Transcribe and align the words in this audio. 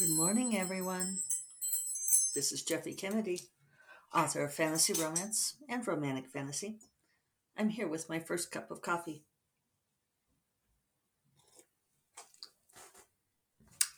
Good 0.00 0.16
morning, 0.16 0.56
everyone. 0.56 1.18
This 2.34 2.52
is 2.52 2.62
Jeffe 2.62 2.96
Kennedy, 2.96 3.42
author 4.14 4.42
of 4.44 4.54
fantasy 4.54 4.94
romance 4.94 5.56
and 5.68 5.86
romantic 5.86 6.30
fantasy. 6.30 6.78
I'm 7.54 7.68
here 7.68 7.86
with 7.86 8.08
my 8.08 8.18
first 8.18 8.50
cup 8.50 8.70
of 8.70 8.80
coffee. 8.80 9.24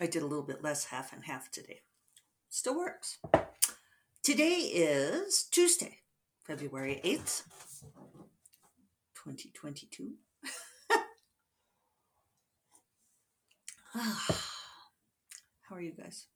I 0.01 0.07
did 0.07 0.25
a 0.25 0.27
little 0.27 0.43
bit 0.43 0.65
less 0.65 0.87
half 0.87 1.13
and 1.13 1.23
half 1.23 1.53
today. 1.53 1.83
Still 2.51 2.77
works. 2.77 3.19
Today 4.25 4.55
is 4.75 5.45
Tuesday, 5.53 5.99
February 6.43 7.01
8th, 7.05 7.45
2022. 9.15 10.15
Ah. 13.95 14.52
How 15.73 15.79
are 15.79 15.81
you 15.81 15.93
guys? 15.93 16.27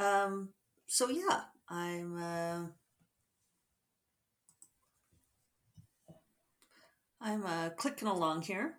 Um, 0.00 0.48
so 0.88 1.10
yeah, 1.10 1.42
I'm 1.68 2.20
uh, 2.20 2.66
I'm 7.20 7.46
uh, 7.46 7.70
clicking 7.76 8.08
along 8.08 8.42
here. 8.42 8.78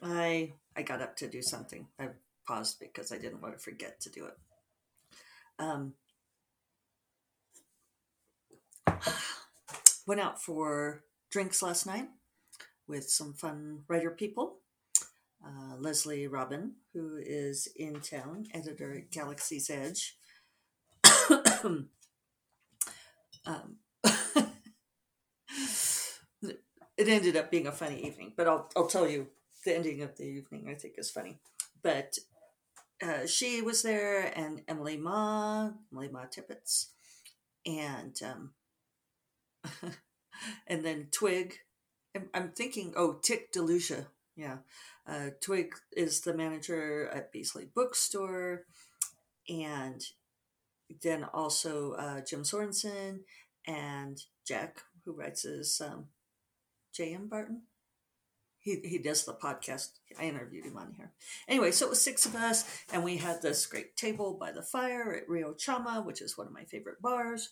I 0.00 0.52
I 0.76 0.82
got 0.82 1.02
up 1.02 1.16
to 1.16 1.26
do 1.26 1.42
something. 1.42 1.88
I 1.98 2.10
paused 2.46 2.78
because 2.78 3.10
I 3.10 3.18
didn't 3.18 3.42
want 3.42 3.54
to 3.54 3.58
forget 3.58 3.98
to 4.02 4.10
do 4.10 4.26
it. 4.26 4.38
Um, 5.58 5.94
went 10.06 10.20
out 10.20 10.40
for 10.40 11.02
drinks 11.32 11.62
last 11.62 11.84
night 11.84 12.10
with 12.86 13.10
some 13.10 13.32
fun 13.32 13.80
writer 13.88 14.12
people. 14.12 14.58
Uh, 15.44 15.76
Lezli 15.76 16.30
Robyn, 16.30 16.72
who 16.92 17.16
is 17.16 17.68
in 17.76 18.00
town, 18.00 18.46
editor 18.52 18.96
at 18.96 19.10
Galaxy's 19.12 19.70
Edge. 19.70 20.16
um, 21.64 21.88
it 26.96 27.08
ended 27.08 27.36
up 27.36 27.50
being 27.50 27.66
a 27.66 27.72
funny 27.72 28.04
evening, 28.04 28.32
but 28.36 28.48
I'll, 28.48 28.70
I'll 28.76 28.88
tell 28.88 29.08
you 29.08 29.28
the 29.64 29.76
ending 29.76 30.02
of 30.02 30.16
the 30.16 30.24
evening 30.24 30.68
I 30.70 30.74
think 30.74 30.94
is 30.96 31.10
funny. 31.10 31.38
But 31.82 32.18
uh, 33.02 33.26
she 33.26 33.60
was 33.62 33.82
there 33.82 34.32
and 34.36 34.62
Emily 34.68 34.96
Mah, 34.96 35.70
Emily 35.92 36.08
Mah 36.08 36.26
Tippett, 36.26 36.86
and 37.66 38.16
um, 38.24 38.52
and 40.66 40.84
then 40.84 41.08
Twig. 41.10 41.58
I'm, 42.14 42.30
I'm 42.32 42.50
thinking, 42.52 42.94
oh, 42.96 43.18
Tick 43.22 43.52
Delucia, 43.52 44.06
yeah. 44.36 44.58
Uh, 45.08 45.30
Twig 45.40 45.74
is 45.92 46.20
the 46.20 46.34
manager 46.34 47.08
at 47.12 47.32
Beastly 47.32 47.68
Bookstore, 47.74 48.64
and 49.48 50.02
then 51.02 51.24
also 51.32 51.92
uh, 51.92 52.20
Jim 52.20 52.42
Sorensen 52.42 53.20
and 53.66 54.20
Jack, 54.46 54.82
who 55.04 55.12
writes 55.12 55.42
his 55.42 55.80
um, 55.84 56.06
J.M. 56.92 57.28
Barton. 57.28 57.62
He, 58.58 58.80
he 58.84 58.98
does 58.98 59.24
the 59.24 59.32
podcast. 59.32 59.90
I 60.18 60.24
interviewed 60.24 60.66
him 60.66 60.76
on 60.76 60.92
here. 60.96 61.12
Anyway, 61.46 61.70
so 61.70 61.86
it 61.86 61.90
was 61.90 62.02
six 62.02 62.26
of 62.26 62.34
us, 62.34 62.64
and 62.92 63.04
we 63.04 63.16
had 63.16 63.40
this 63.40 63.64
great 63.64 63.96
table 63.96 64.36
by 64.38 64.50
the 64.50 64.62
fire 64.62 65.14
at 65.14 65.28
Rio 65.28 65.52
Chama, 65.52 66.04
which 66.04 66.20
is 66.20 66.36
one 66.36 66.48
of 66.48 66.52
my 66.52 66.64
favorite 66.64 67.00
bars. 67.00 67.50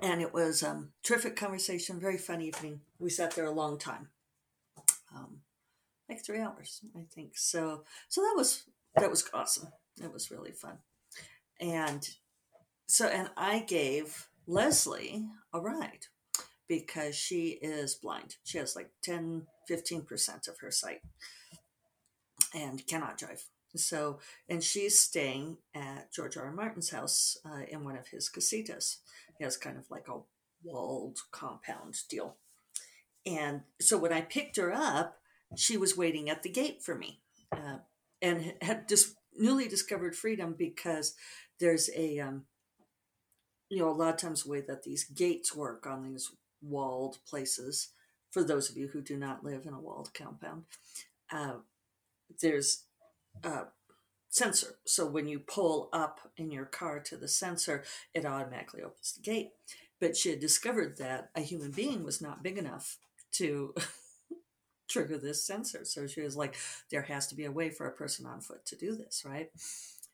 And 0.00 0.20
it 0.20 0.32
was 0.32 0.62
um, 0.62 0.90
terrific 1.02 1.36
conversation, 1.36 2.00
very 2.00 2.18
fun 2.18 2.40
evening. 2.40 2.80
We 2.98 3.10
sat 3.10 3.32
there 3.32 3.46
a 3.46 3.50
long 3.50 3.78
time, 3.78 4.08
um, 5.14 5.38
like 6.08 6.24
three 6.24 6.40
hours, 6.40 6.80
I 6.96 7.04
think. 7.14 7.36
So, 7.36 7.84
so 8.08 8.22
that 8.22 8.34
was 8.36 8.64
that 8.96 9.10
was 9.10 9.28
awesome. 9.32 9.68
That 9.98 10.12
was 10.12 10.30
really 10.30 10.52
fun, 10.52 10.78
and 11.60 12.08
so 12.86 13.06
and 13.06 13.30
I 13.36 13.60
gave 13.60 14.28
Lezli 14.48 15.26
a 15.52 15.60
ride 15.60 16.06
because 16.68 17.14
she 17.14 17.58
is 17.60 17.94
blind. 17.94 18.36
She 18.44 18.58
has 18.58 18.74
like 18.74 18.90
10, 19.02 19.46
15% 19.70 20.48
of 20.48 20.58
her 20.60 20.70
sight 20.70 21.02
and 22.54 22.86
cannot 22.86 23.18
drive. 23.18 23.44
So, 23.76 24.20
and 24.48 24.62
she's 24.62 24.98
staying 24.98 25.58
at 25.74 26.12
George 26.12 26.36
R. 26.36 26.44
R. 26.44 26.52
Martin's 26.52 26.90
house 26.90 27.36
uh, 27.44 27.64
in 27.68 27.84
one 27.84 27.96
of 27.96 28.08
his 28.08 28.30
casitas. 28.30 28.98
Has 29.42 29.56
kind 29.56 29.76
of 29.76 29.90
like 29.90 30.08
a 30.08 30.20
walled 30.64 31.18
compound 31.30 31.96
deal. 32.08 32.36
And 33.26 33.62
so 33.80 33.98
when 33.98 34.12
I 34.12 34.20
picked 34.20 34.56
her 34.56 34.72
up, 34.72 35.18
she 35.56 35.76
was 35.76 35.96
waiting 35.96 36.30
at 36.30 36.42
the 36.42 36.48
gate 36.48 36.82
for 36.82 36.94
me 36.94 37.20
uh, 37.52 37.78
and 38.20 38.54
had 38.62 38.88
just 38.88 39.14
newly 39.36 39.68
discovered 39.68 40.16
freedom 40.16 40.54
because 40.56 41.14
there's 41.60 41.90
a, 41.94 42.18
um, 42.18 42.44
you 43.68 43.78
know, 43.78 43.90
a 43.90 43.92
lot 43.92 44.14
of 44.14 44.20
times 44.20 44.42
the 44.42 44.50
way 44.50 44.60
that 44.60 44.82
these 44.82 45.04
gates 45.04 45.54
work 45.54 45.86
on 45.86 46.02
these 46.02 46.30
walled 46.60 47.18
places, 47.28 47.90
for 48.30 48.42
those 48.42 48.70
of 48.70 48.76
you 48.76 48.88
who 48.88 49.02
do 49.02 49.16
not 49.16 49.44
live 49.44 49.66
in 49.66 49.74
a 49.74 49.80
walled 49.80 50.12
compound, 50.14 50.64
uh, 51.32 51.56
there's 52.40 52.84
a 53.44 53.64
sensor. 54.32 54.78
So 54.86 55.06
when 55.06 55.28
you 55.28 55.38
pull 55.38 55.90
up 55.92 56.20
in 56.38 56.50
your 56.50 56.64
car 56.64 57.00
to 57.00 57.16
the 57.16 57.28
sensor, 57.28 57.84
it 58.14 58.24
automatically 58.24 58.82
opens 58.82 59.12
the 59.12 59.22
gate. 59.22 59.50
But 60.00 60.16
she 60.16 60.30
had 60.30 60.40
discovered 60.40 60.96
that 60.98 61.28
a 61.36 61.42
human 61.42 61.70
being 61.70 62.02
was 62.02 62.20
not 62.20 62.42
big 62.42 62.58
enough 62.58 62.98
to 63.32 63.74
trigger 64.88 65.18
this 65.18 65.46
sensor. 65.46 65.84
So 65.84 66.06
she 66.06 66.22
was 66.22 66.34
like, 66.34 66.56
there 66.90 67.02
has 67.02 67.26
to 67.28 67.34
be 67.34 67.44
a 67.44 67.52
way 67.52 67.68
for 67.68 67.86
a 67.86 67.92
person 67.92 68.26
on 68.26 68.40
foot 68.40 68.64
to 68.66 68.76
do 68.76 68.96
this, 68.96 69.22
right? 69.24 69.50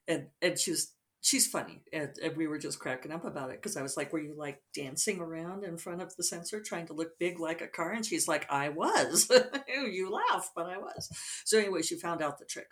And 0.09 0.27
and 0.43 0.59
she 0.59 0.73
was 0.73 0.93
she's 1.21 1.47
funny 1.47 1.81
and, 1.93 2.11
and, 2.23 2.37
we 2.37 2.47
were 2.47 2.59
just 2.59 2.79
cracking 2.79 3.11
up 3.11 3.25
about 3.25 3.51
it 3.51 3.57
because 3.57 3.77
i 3.77 3.83
was 3.83 3.97
like 3.97 4.13
were 4.13 4.21
you 4.21 4.35
like 4.37 4.63
dancing 4.73 5.21
around 5.21 5.65
in 5.65 5.77
front 5.77 6.01
of 6.01 6.15
the 6.15 6.23
sensor 6.23 6.61
trying 6.61 6.87
to 6.87 6.93
look 6.93 7.19
big 7.19 7.41
like 7.41 7.61
a 7.61 7.67
car 7.67 7.91
and 7.91 8.07
she's 8.07 8.29
like 8.29 8.47
i 8.51 8.69
was 8.69 9.29
you 9.69 10.11
laugh 10.11 10.53
but 10.55 10.67
i 10.67 10.79
was 10.79 11.11
so 11.45 11.59
anyway 11.59 11.83
she 11.83 11.97
found 11.97 12.23
out 12.23 12.39
the 12.39 12.45
trick 12.45 12.69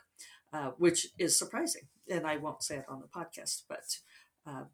uh, 0.52 0.70
which 0.78 1.08
is 1.18 1.38
surprising 1.38 1.82
and 2.10 2.26
i 2.26 2.36
won't 2.36 2.62
say 2.62 2.76
it 2.76 2.84
on 2.88 3.00
the 3.00 3.08
podcast 3.08 3.62
but 3.68 3.98
uh, 4.46 4.64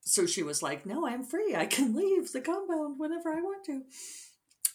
so 0.00 0.26
she 0.26 0.42
was 0.42 0.62
like 0.62 0.84
no 0.86 1.06
i'm 1.06 1.22
free 1.22 1.54
i 1.56 1.66
can 1.66 1.94
leave 1.94 2.32
the 2.32 2.40
compound 2.40 2.98
whenever 2.98 3.30
i 3.30 3.40
want 3.40 3.64
to 3.64 3.82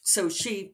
so 0.01 0.29
she 0.29 0.73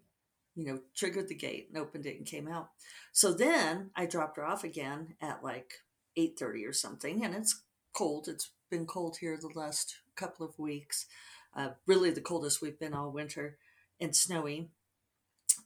you 0.55 0.65
know 0.65 0.79
triggered 0.95 1.27
the 1.27 1.35
gate 1.35 1.69
and 1.73 1.81
opened 1.81 2.05
it 2.05 2.17
and 2.17 2.25
came 2.25 2.47
out 2.47 2.69
so 3.11 3.33
then 3.33 3.89
i 3.95 4.05
dropped 4.05 4.37
her 4.37 4.45
off 4.45 4.63
again 4.63 5.15
at 5.21 5.43
like 5.43 5.73
8.30 6.17 6.69
or 6.69 6.73
something 6.73 7.25
and 7.25 7.35
it's 7.35 7.61
cold. 7.95 8.27
It's 8.27 8.51
been 8.69 8.85
cold 8.85 9.17
here 9.19 9.37
the 9.37 9.57
last 9.59 9.95
couple 10.15 10.45
of 10.45 10.59
weeks. 10.59 11.07
Uh, 11.55 11.69
really, 11.87 12.11
the 12.11 12.21
coldest 12.21 12.61
we've 12.61 12.79
been 12.79 12.93
all 12.93 13.11
winter, 13.11 13.57
and 13.99 14.15
snowy. 14.15 14.69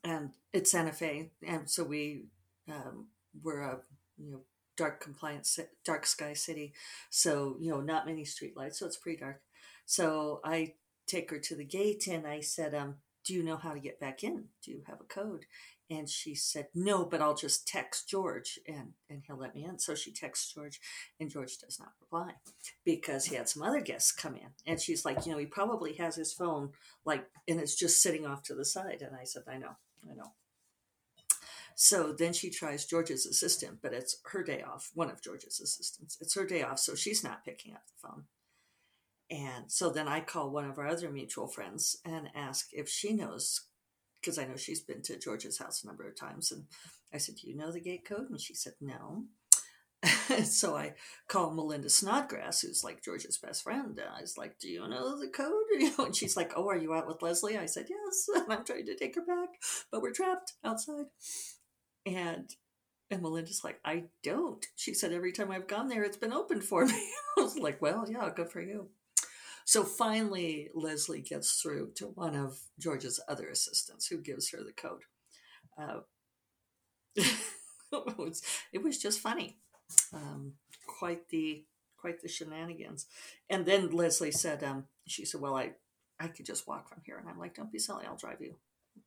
And 0.03 0.29
it's 0.53 0.71
Santa 0.71 0.93
Fe, 0.93 1.31
and 1.45 1.69
so 1.69 1.83
we 1.83 2.25
um, 2.69 3.07
we're 3.43 3.61
a 3.61 3.79
you 4.19 4.31
know 4.31 4.41
dark 4.77 5.01
compliance 5.01 5.59
dark 5.83 6.05
sky 6.05 6.33
city, 6.33 6.73
so 7.09 7.57
you 7.59 7.71
know 7.71 7.81
not 7.81 8.05
many 8.05 8.25
street 8.25 8.55
lights, 8.55 8.79
so 8.79 8.85
it's 8.85 8.97
pretty 8.97 9.19
dark. 9.19 9.41
So 9.85 10.41
I 10.43 10.73
take 11.07 11.31
her 11.31 11.39
to 11.39 11.55
the 11.55 11.65
gate, 11.65 12.07
and 12.07 12.27
I 12.27 12.41
said, 12.41 12.73
um, 12.75 12.95
"Do 13.25 13.33
you 13.33 13.43
know 13.43 13.57
how 13.57 13.73
to 13.73 13.79
get 13.79 13.99
back 13.99 14.23
in? 14.23 14.45
Do 14.63 14.71
you 14.71 14.83
have 14.87 15.01
a 15.01 15.05
code?" 15.05 15.45
And 15.89 16.07
she 16.07 16.35
said, 16.35 16.67
No, 16.75 17.03
but 17.03 17.21
I'll 17.21 17.35
just 17.35 17.67
text 17.67 18.07
George 18.07 18.59
and, 18.67 18.93
and 19.09 19.23
he'll 19.25 19.37
let 19.37 19.55
me 19.55 19.65
in. 19.65 19.79
So 19.79 19.95
she 19.95 20.11
texts 20.11 20.53
George, 20.53 20.79
and 21.19 21.31
George 21.31 21.57
does 21.57 21.79
not 21.79 21.93
reply 21.99 22.33
because 22.85 23.25
he 23.25 23.35
had 23.35 23.49
some 23.49 23.63
other 23.63 23.81
guests 23.81 24.11
come 24.11 24.35
in. 24.35 24.49
And 24.67 24.79
she's 24.79 25.03
like, 25.03 25.25
You 25.25 25.31
know, 25.31 25.39
he 25.39 25.47
probably 25.47 25.93
has 25.93 26.15
his 26.15 26.31
phone, 26.31 26.71
like, 27.05 27.25
and 27.47 27.59
it's 27.59 27.75
just 27.75 28.01
sitting 28.01 28.25
off 28.25 28.43
to 28.43 28.55
the 28.55 28.65
side. 28.65 29.01
And 29.01 29.15
I 29.15 29.23
said, 29.23 29.43
I 29.51 29.57
know, 29.57 29.77
I 30.09 30.13
know. 30.13 30.33
So 31.81 32.11
then 32.11 32.33
she 32.33 32.49
tries 32.49 32.85
George's 32.85 33.25
assistant, 33.25 33.77
but 33.81 33.93
it's 33.93 34.17
her 34.33 34.43
day 34.43 34.61
off, 34.61 34.91
one 34.95 35.09
of 35.09 35.21
George's 35.21 35.61
assistants. 35.61 36.17
It's 36.19 36.35
her 36.35 36.45
day 36.45 36.61
off, 36.61 36.77
so 36.77 36.93
she's 36.93 37.23
not 37.23 37.45
picking 37.45 37.73
up 37.73 37.83
the 37.87 38.05
phone. 38.05 38.23
And 39.31 39.71
so 39.71 39.89
then 39.89 40.05
I 40.05 40.19
call 40.19 40.49
one 40.49 40.65
of 40.65 40.77
our 40.77 40.87
other 40.87 41.09
mutual 41.09 41.47
friends 41.47 41.95
and 42.03 42.27
ask 42.35 42.67
if 42.73 42.89
she 42.89 43.13
knows 43.13 43.61
because 44.19 44.37
I 44.37 44.43
know 44.43 44.57
she's 44.57 44.81
been 44.81 45.01
to 45.03 45.17
George's 45.17 45.57
house 45.57 45.81
a 45.81 45.87
number 45.87 46.05
of 46.05 46.17
times. 46.17 46.51
And 46.51 46.65
I 47.13 47.17
said, 47.17 47.35
Do 47.35 47.47
you 47.47 47.55
know 47.55 47.71
the 47.71 47.79
gate 47.79 48.03
code? 48.05 48.29
And 48.29 48.41
she 48.41 48.55
said, 48.55 48.73
No. 48.81 49.27
so 50.43 50.75
I 50.75 50.95
called 51.29 51.55
Melinda 51.55 51.89
Snodgrass, 51.89 52.59
who's 52.59 52.83
like 52.83 53.05
George's 53.05 53.37
best 53.37 53.63
friend. 53.63 53.97
And 53.97 54.09
I 54.17 54.19
was 54.19 54.37
like, 54.37 54.59
Do 54.59 54.67
you 54.67 54.85
know 54.85 55.17
the 55.17 55.29
code? 55.29 55.53
You 55.79 55.93
know, 55.97 56.07
and 56.07 56.15
she's 56.15 56.35
like, 56.35 56.51
Oh, 56.57 56.67
are 56.67 56.77
you 56.77 56.93
out 56.93 57.07
with 57.07 57.19
Lezli? 57.19 57.57
I 57.57 57.67
said, 57.67 57.85
Yes. 57.89 58.27
And 58.35 58.51
I'm 58.51 58.65
trying 58.65 58.85
to 58.87 58.97
take 58.97 59.15
her 59.15 59.25
back, 59.25 59.47
but 59.89 60.01
we're 60.01 60.11
trapped 60.11 60.55
outside. 60.61 61.05
And 62.05 62.53
and 63.11 63.21
Melinda's 63.23 63.63
like, 63.63 63.79
I 63.83 64.05
don't. 64.23 64.63
She 64.75 64.93
said, 64.93 65.13
Every 65.13 65.31
time 65.31 65.51
I've 65.51 65.67
gone 65.67 65.87
there, 65.87 66.03
it's 66.03 66.17
been 66.17 66.33
open 66.33 66.61
for 66.61 66.85
me. 66.85 66.93
I 67.37 67.41
was 67.41 67.57
like, 67.57 67.81
Well, 67.81 68.05
yeah, 68.09 68.29
good 68.35 68.51
for 68.51 68.61
you. 68.61 68.89
So 69.65 69.83
finally, 69.83 70.69
Lezli 70.75 71.23
gets 71.23 71.61
through 71.61 71.91
to 71.95 72.07
one 72.07 72.35
of 72.35 72.59
George's 72.79 73.19
other 73.27 73.49
assistants 73.49 74.07
who 74.07 74.17
gives 74.17 74.49
her 74.51 74.63
the 74.63 74.73
code. 74.73 75.01
Uh, 75.77 75.99
it 77.15 78.17
was 78.17 78.41
it 78.71 78.83
was 78.83 78.97
just 78.97 79.19
funny. 79.19 79.57
Um, 80.13 80.53
quite 80.87 81.29
the 81.29 81.65
quite 81.97 82.21
the 82.21 82.27
shenanigans. 82.27 83.07
And 83.49 83.65
then 83.65 83.89
Lezli 83.89 84.33
said, 84.33 84.63
um, 84.63 84.85
she 85.07 85.25
said, 85.25 85.41
Well, 85.41 85.55
I 85.55 85.71
I 86.19 86.27
could 86.27 86.45
just 86.45 86.67
walk 86.67 86.89
from 86.89 87.01
here. 87.05 87.17
And 87.17 87.27
I'm 87.27 87.39
like, 87.39 87.55
Don't 87.55 87.71
be 87.71 87.79
silly, 87.79 88.05
I'll 88.05 88.15
drive 88.15 88.41
you 88.41 88.55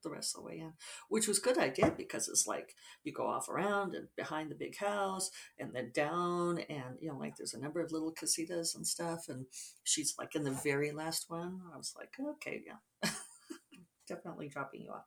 the 0.02 0.10
rest 0.10 0.36
of 0.36 0.42
the 0.42 0.46
way 0.48 0.58
in. 0.58 0.72
Which 1.08 1.28
was 1.28 1.38
good 1.38 1.58
I 1.58 1.68
did 1.68 1.96
because 1.96 2.28
it's 2.28 2.46
like 2.46 2.74
you 3.04 3.12
go 3.12 3.26
off 3.26 3.48
around 3.48 3.94
and 3.94 4.08
behind 4.16 4.50
the 4.50 4.56
big 4.56 4.76
house 4.76 5.30
and 5.58 5.74
then 5.74 5.92
down 5.94 6.58
and 6.68 6.96
you 7.00 7.08
know, 7.08 7.18
like 7.18 7.36
there's 7.36 7.54
a 7.54 7.60
number 7.60 7.80
of 7.80 7.92
little 7.92 8.12
casitas 8.12 8.74
and 8.74 8.86
stuff 8.86 9.26
and 9.28 9.46
she's 9.84 10.14
like 10.18 10.34
in 10.34 10.44
the 10.44 10.50
very 10.50 10.92
last 10.92 11.26
one. 11.28 11.60
I 11.72 11.76
was 11.76 11.94
like, 11.96 12.10
Okay, 12.36 12.62
yeah. 12.66 13.10
Definitely 14.08 14.48
dropping 14.48 14.82
you 14.82 14.90
off. 14.90 15.06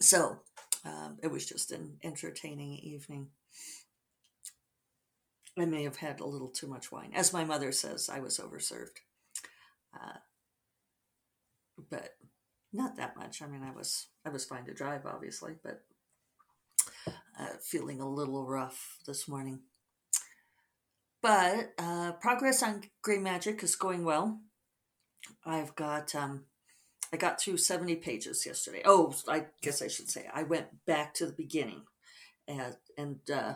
So 0.00 0.38
um, 0.84 1.18
it 1.22 1.30
was 1.30 1.46
just 1.46 1.72
an 1.72 1.98
entertaining 2.02 2.74
evening. 2.78 3.28
I 5.58 5.66
may 5.66 5.82
have 5.82 5.96
had 5.96 6.20
a 6.20 6.26
little 6.26 6.48
too 6.48 6.66
much 6.66 6.90
wine. 6.90 7.12
As 7.14 7.32
my 7.32 7.44
mother 7.44 7.72
says, 7.72 8.08
I 8.08 8.20
was 8.20 8.38
overserved. 8.38 9.00
Uh, 9.94 10.18
but 11.90 12.14
not 12.72 12.96
that 12.96 13.16
much. 13.16 13.42
I 13.42 13.46
mean, 13.46 13.62
I 13.62 13.72
was 13.76 14.08
I 14.24 14.30
was 14.30 14.44
fine 14.44 14.64
to 14.66 14.74
drive, 14.74 15.06
obviously, 15.06 15.54
but 15.62 15.82
uh, 17.38 17.56
feeling 17.62 18.00
a 18.00 18.08
little 18.08 18.46
rough 18.46 18.98
this 19.06 19.28
morning. 19.28 19.60
But 21.22 21.72
uh, 21.78 22.12
progress 22.12 22.62
on 22.62 22.82
Gray 23.02 23.18
Magic 23.18 23.62
is 23.62 23.76
going 23.76 24.04
well. 24.04 24.40
I've 25.44 25.74
got 25.74 26.14
um, 26.14 26.44
I 27.12 27.16
got 27.16 27.40
through 27.40 27.58
seventy 27.58 27.96
pages 27.96 28.46
yesterday. 28.46 28.82
Oh, 28.84 29.14
I 29.28 29.46
guess 29.62 29.82
I 29.82 29.88
should 29.88 30.08
say 30.08 30.26
I 30.32 30.44
went 30.44 30.84
back 30.86 31.14
to 31.14 31.26
the 31.26 31.32
beginning, 31.32 31.82
and 32.48 32.76
and 32.96 33.18
uh, 33.30 33.54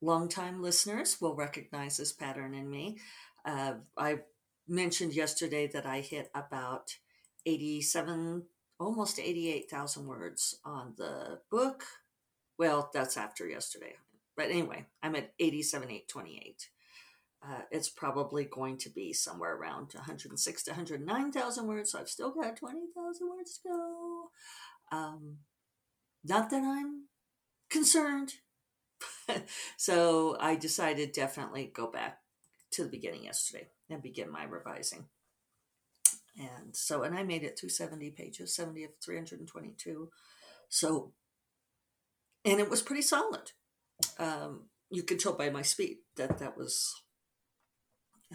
longtime 0.00 0.62
listeners 0.62 1.16
will 1.20 1.34
recognize 1.34 1.96
this 1.96 2.12
pattern 2.12 2.54
in 2.54 2.70
me. 2.70 2.98
Uh, 3.44 3.74
I 3.96 4.20
mentioned 4.68 5.14
yesterday 5.14 5.68
that 5.68 5.86
I 5.86 6.00
hit 6.00 6.30
about 6.34 6.96
87, 7.46 8.42
almost 8.78 9.18
88,000 9.18 10.06
words 10.06 10.58
on 10.64 10.94
the 10.98 11.40
book. 11.50 11.84
Well, 12.58 12.90
that's 12.92 13.16
after 13.16 13.48
yesterday. 13.48 13.94
But 14.36 14.50
anyway, 14.50 14.86
I'm 15.02 15.16
at 15.16 15.32
87,828. 15.38 16.68
Uh, 17.42 17.60
it's 17.70 17.88
probably 17.88 18.44
going 18.44 18.76
to 18.78 18.90
be 18.90 19.12
somewhere 19.12 19.54
around 19.54 19.92
106 19.94 20.62
to 20.64 20.70
109,000 20.72 21.66
words. 21.66 21.92
So 21.92 22.00
I've 22.00 22.08
still 22.08 22.32
got 22.32 22.56
20,000 22.56 23.28
words 23.28 23.58
to 23.58 23.68
go. 23.68 24.30
Um, 24.90 25.36
not 26.24 26.50
that 26.50 26.64
I'm 26.64 27.04
concerned. 27.70 28.34
so 29.76 30.36
I 30.40 30.56
decided 30.56 31.12
definitely 31.12 31.70
go 31.72 31.90
back 31.90 32.18
to 32.72 32.84
the 32.84 32.90
beginning 32.90 33.24
yesterday 33.24 33.68
and 33.88 34.02
begin 34.02 34.30
my 34.30 34.44
revising. 34.44 35.06
And 36.38 36.76
so, 36.76 37.02
and 37.02 37.16
I 37.16 37.22
made 37.22 37.42
it 37.42 37.58
through 37.58 37.70
70 37.70 38.10
pages, 38.10 38.54
70 38.54 38.84
of 38.84 38.90
322. 39.02 40.10
So, 40.68 41.12
and 42.44 42.60
it 42.60 42.68
was 42.68 42.82
pretty 42.82 43.02
solid. 43.02 43.52
Um, 44.18 44.64
you 44.90 45.02
could 45.02 45.18
tell 45.18 45.32
by 45.32 45.48
my 45.48 45.62
speed 45.62 45.98
that 46.16 46.38
that 46.38 46.56
was, 46.56 47.02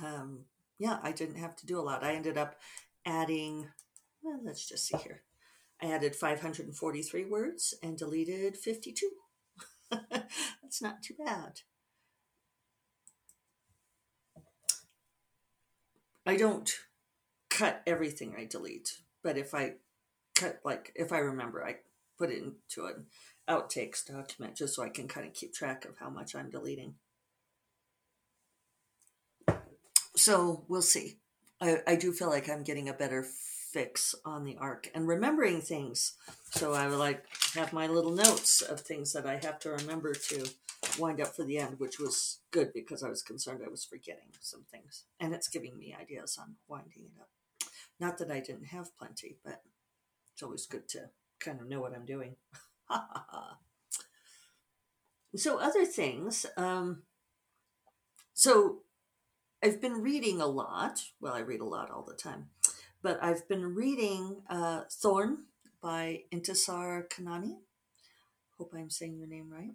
um, 0.03 0.45
yeah, 0.79 0.97
I 1.03 1.11
didn't 1.11 1.35
have 1.37 1.55
to 1.57 1.65
do 1.65 1.79
a 1.79 1.81
lot. 1.81 2.03
I 2.03 2.15
ended 2.15 2.37
up 2.37 2.55
adding, 3.05 3.67
well, 4.23 4.39
let's 4.43 4.67
just 4.67 4.87
see 4.87 4.97
here. 4.97 5.23
I 5.81 5.91
added 5.91 6.15
543 6.15 7.25
words 7.25 7.73
and 7.83 7.97
deleted 7.97 8.57
52. 8.57 9.09
That's 9.91 10.81
not 10.81 11.03
too 11.03 11.15
bad. 11.23 11.61
I 16.25 16.37
don't 16.37 16.71
cut 17.51 17.83
everything 17.85 18.33
I 18.35 18.45
delete, 18.45 18.97
but 19.21 19.37
if 19.37 19.53
I 19.53 19.73
cut, 20.33 20.59
like, 20.65 20.91
if 20.95 21.11
I 21.11 21.19
remember, 21.19 21.63
I 21.63 21.75
put 22.17 22.31
it 22.31 22.41
into 22.41 22.87
an 22.87 23.05
outtakes 23.47 24.05
document 24.05 24.55
just 24.55 24.75
so 24.75 24.81
I 24.81 24.89
can 24.89 25.07
kind 25.07 25.27
of 25.27 25.33
keep 25.33 25.53
track 25.53 25.85
of 25.85 25.97
how 25.99 26.09
much 26.09 26.33
I'm 26.33 26.49
deleting. 26.49 26.95
So 30.15 30.63
we'll 30.67 30.81
see. 30.81 31.17
I, 31.59 31.79
I 31.85 31.95
do 31.95 32.11
feel 32.11 32.29
like 32.29 32.49
I'm 32.49 32.63
getting 32.63 32.89
a 32.89 32.93
better 32.93 33.25
fix 33.71 34.15
on 34.25 34.43
the 34.43 34.57
arc 34.57 34.89
and 34.93 35.07
remembering 35.07 35.61
things. 35.61 36.13
So 36.51 36.73
I 36.73 36.87
would 36.87 36.99
like 36.99 37.25
have 37.55 37.73
my 37.73 37.87
little 37.87 38.11
notes 38.11 38.61
of 38.61 38.81
things 38.81 39.13
that 39.13 39.25
I 39.25 39.39
have 39.43 39.59
to 39.59 39.71
remember 39.71 40.13
to 40.13 40.49
wind 40.99 41.21
up 41.21 41.35
for 41.35 41.43
the 41.43 41.57
end, 41.57 41.79
which 41.79 41.99
was 41.99 42.39
good 42.51 42.73
because 42.73 43.03
I 43.03 43.09
was 43.09 43.21
concerned 43.21 43.61
I 43.65 43.69
was 43.69 43.85
forgetting 43.85 44.29
some 44.39 44.65
things. 44.71 45.05
And 45.19 45.33
it's 45.33 45.47
giving 45.47 45.77
me 45.77 45.95
ideas 45.99 46.37
on 46.39 46.55
winding 46.67 47.03
it 47.03 47.21
up. 47.21 47.29
Not 48.01 48.17
that 48.17 48.29
I 48.29 48.41
didn't 48.41 48.65
have 48.65 48.97
plenty, 48.97 49.37
but 49.45 49.61
it's 50.33 50.43
always 50.43 50.65
good 50.65 50.89
to 50.89 51.09
kind 51.39 51.61
of 51.61 51.69
know 51.69 51.79
what 51.79 51.93
I'm 51.95 52.05
doing. 52.05 52.35
so 55.35 55.59
other 55.59 55.85
things. 55.85 56.45
Um, 56.57 57.03
so 58.33 58.79
I've 59.63 59.79
been 59.79 60.01
reading 60.01 60.41
a 60.41 60.47
lot. 60.47 61.03
Well, 61.21 61.33
I 61.33 61.39
read 61.39 61.61
a 61.61 61.65
lot 61.65 61.89
all 61.91 62.03
the 62.03 62.15
time 62.15 62.49
but 63.01 63.21
I've 63.21 63.47
been 63.47 63.75
reading 63.75 64.41
uh, 64.49 64.81
Thorn 64.89 65.45
by 65.81 66.23
Intisar 66.31 67.07
Khanani. 67.09 67.55
Hope 68.57 68.73
I'm 68.75 68.89
saying 68.89 69.17
your 69.17 69.27
name 69.27 69.49
right. 69.51 69.73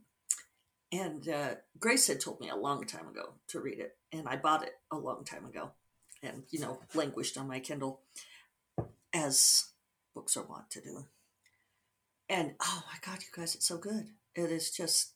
And 0.93 1.29
uh, 1.29 1.55
Grace 1.79 2.07
had 2.07 2.21
told 2.21 2.41
me 2.41 2.49
a 2.49 2.57
long 2.57 2.85
time 2.87 3.09
ago 3.09 3.35
to 3.49 3.61
read 3.61 3.81
it, 3.81 3.97
and 4.13 4.29
I 4.29 4.37
bought 4.37 4.63
it 4.63 4.75
a 4.93 4.97
long 4.97 5.25
time 5.25 5.45
ago, 5.45 5.73
and 6.23 6.45
you 6.51 6.61
know 6.61 6.81
languished 6.95 7.39
on 7.39 7.49
my 7.49 7.61
Kindle, 7.61 8.01
as 9.13 9.73
books 10.15 10.37
are 10.37 10.45
wont 10.45 10.71
to 10.71 10.81
do. 10.81 11.07
And 12.29 12.55
oh 12.61 12.83
my 12.93 12.99
God, 13.05 13.21
you 13.23 13.29
guys, 13.35 13.55
it's 13.55 13.69
so 13.69 13.79
good! 13.79 14.11
It 14.35 14.51
is 14.51 14.71
just 14.71 15.13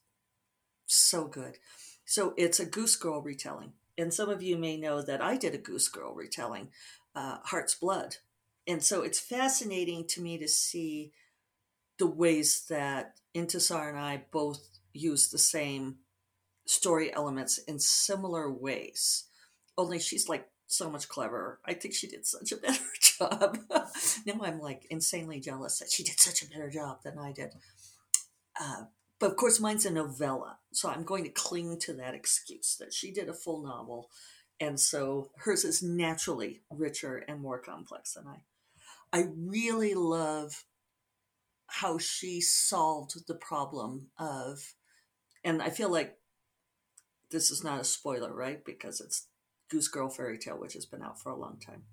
so 0.86 1.26
good. 1.26 1.58
So 2.04 2.34
it's 2.36 2.60
a 2.60 2.66
Goose 2.66 2.96
Girl 2.96 3.20
retelling, 3.20 3.72
and 3.98 4.12
some 4.12 4.28
of 4.28 4.42
you 4.42 4.56
may 4.56 4.76
know 4.76 5.02
that 5.02 5.22
I 5.22 5.36
did 5.36 5.54
a 5.54 5.58
Goose 5.58 5.88
Girl 5.88 6.14
retelling 6.14 6.68
uh, 7.14 7.38
Heart's 7.44 7.74
Blood. 7.74 8.16
And 8.66 8.84
so 8.84 9.02
it's 9.02 9.18
fascinating 9.18 10.06
to 10.08 10.20
me 10.20 10.38
to 10.38 10.46
see 10.46 11.12
the 11.98 12.06
ways 12.06 12.66
that 12.68 13.14
Intisar 13.34 13.88
and 13.88 13.98
I 13.98 14.24
both 14.30 14.78
use 14.92 15.28
the 15.28 15.38
same 15.38 15.96
story 16.66 17.12
elements 17.12 17.58
in 17.58 17.78
similar 17.78 18.50
ways. 18.50 19.24
Only 19.76 19.98
she's 19.98 20.28
like 20.28 20.48
so 20.72 20.90
much 20.90 21.08
cleverer. 21.08 21.58
I 21.64 21.74
think 21.74 21.94
she 21.94 22.06
did 22.06 22.26
such 22.26 22.52
a 22.52 22.56
better 22.56 22.84
job. 23.00 23.58
now 24.26 24.40
I'm 24.42 24.60
like 24.60 24.86
insanely 24.90 25.40
jealous 25.40 25.78
that 25.78 25.90
she 25.90 26.02
did 26.02 26.18
such 26.18 26.42
a 26.42 26.48
better 26.48 26.70
job 26.70 27.02
than 27.02 27.18
I 27.18 27.32
did. 27.32 27.54
Uh, 28.60 28.84
but 29.18 29.30
of 29.30 29.36
course, 29.36 29.60
mine's 29.60 29.84
a 29.84 29.90
novella, 29.90 30.58
so 30.72 30.88
I'm 30.88 31.04
going 31.04 31.24
to 31.24 31.30
cling 31.30 31.78
to 31.80 31.92
that 31.94 32.14
excuse 32.14 32.76
that 32.80 32.94
she 32.94 33.10
did 33.10 33.28
a 33.28 33.34
full 33.34 33.62
novel 33.62 34.10
and 34.60 34.78
so 34.78 35.30
hers 35.38 35.64
is 35.64 35.82
naturally 35.82 36.60
richer 36.70 37.24
and 37.26 37.40
more 37.40 37.58
complex 37.58 38.12
than 38.12 38.26
I. 38.26 38.36
I 39.12 39.28
really 39.34 39.94
love 39.94 40.64
how 41.66 41.98
she 41.98 42.40
solved 42.40 43.26
the 43.26 43.34
problem 43.34 44.08
of, 44.18 44.74
and 45.42 45.62
I 45.62 45.70
feel 45.70 45.88
like 45.88 46.18
this 47.30 47.50
is 47.50 47.64
not 47.64 47.80
a 47.80 47.84
spoiler, 47.84 48.32
right? 48.32 48.62
Because 48.64 49.00
it's 49.00 49.26
Goose 49.70 49.88
Girl 49.88 50.08
Fairy 50.08 50.38
Tale, 50.38 50.58
which 50.58 50.74
has 50.74 50.84
been 50.84 51.02
out 51.02 51.20
for 51.20 51.30
a 51.30 51.36
long 51.36 51.58
time. 51.64 51.84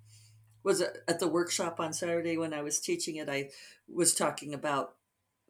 Was 0.64 0.82
at 0.82 1.20
the 1.20 1.28
workshop 1.28 1.80
on 1.80 1.94
Saturday 1.94 2.38
when 2.38 2.54
I 2.54 2.62
was 2.62 2.80
teaching 2.80 3.16
it? 3.16 3.30
I 3.30 3.52
was 3.88 4.14
talking 4.14 4.54
about 4.54 4.96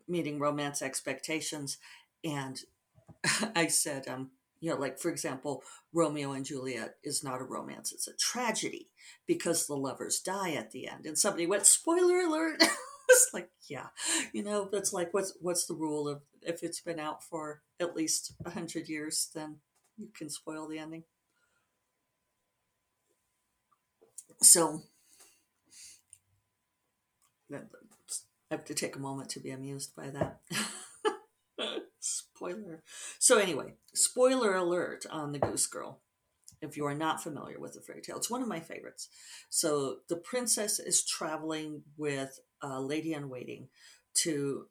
meeting 0.07 0.37
romance 0.37 0.81
expectations, 0.81 1.77
and 2.23 2.59
I 3.55 3.67
said, 3.67 4.07
um, 4.07 4.31
you 4.59 4.69
know, 4.69 4.77
like 4.77 4.99
for 4.99 5.09
example, 5.09 5.63
Romeo 5.93 6.33
and 6.33 6.45
Juliet 6.45 6.95
is 7.03 7.23
not 7.23 7.41
a 7.41 7.45
romance, 7.45 7.91
it's 7.91 8.07
a 8.07 8.15
tragedy 8.15 8.89
because 9.25 9.65
the 9.65 9.75
lovers 9.75 10.19
die 10.19 10.53
at 10.53 10.71
the 10.71 10.87
end. 10.87 11.05
And 11.05 11.17
somebody 11.17 11.47
went, 11.47 11.65
spoiler 11.65 12.19
alert. 12.19 12.61
it's 13.09 13.29
like, 13.33 13.49
yeah, 13.69 13.87
you 14.33 14.43
know, 14.43 14.69
that's 14.71 14.93
like 14.93 15.13
what's 15.13 15.33
what's 15.41 15.65
the 15.65 15.73
rule 15.75 16.07
of 16.07 16.21
if 16.41 16.63
it's 16.63 16.81
been 16.81 16.99
out 16.99 17.23
for 17.23 17.61
at 17.79 17.95
least 17.95 18.33
a 18.45 18.51
hundred 18.51 18.89
years, 18.89 19.29
then 19.33 19.57
you 19.97 20.09
can 20.15 20.29
spoil 20.29 20.67
the 20.67 20.79
ending. 20.79 21.03
So 24.41 24.83
I 27.53 27.59
have 28.51 28.65
to 28.65 28.73
take 28.73 28.95
a 28.95 28.99
moment 28.99 29.29
to 29.31 29.39
be 29.39 29.51
amused 29.51 29.95
by 29.95 30.09
that. 30.09 30.39
Spoiler. 31.99 32.83
So 33.19 33.39
anyway, 33.39 33.73
spoiler 33.93 34.55
alert 34.55 35.05
on 35.09 35.31
the 35.31 35.39
Goose 35.39 35.67
Girl. 35.67 35.99
If 36.61 36.77
you 36.77 36.85
are 36.85 36.95
not 36.95 37.21
familiar 37.21 37.59
with 37.59 37.73
the 37.73 37.81
fairy 37.81 38.01
tale, 38.01 38.17
it's 38.17 38.29
one 38.29 38.41
of 38.41 38.47
my 38.47 38.59
favorites. 38.59 39.09
So 39.49 39.97
the 40.07 40.15
princess 40.15 40.79
is 40.79 41.05
traveling 41.05 41.83
with 41.97 42.39
a 42.61 42.81
lady 42.81 43.13
in 43.13 43.29
waiting 43.29 43.67
to 44.23 44.67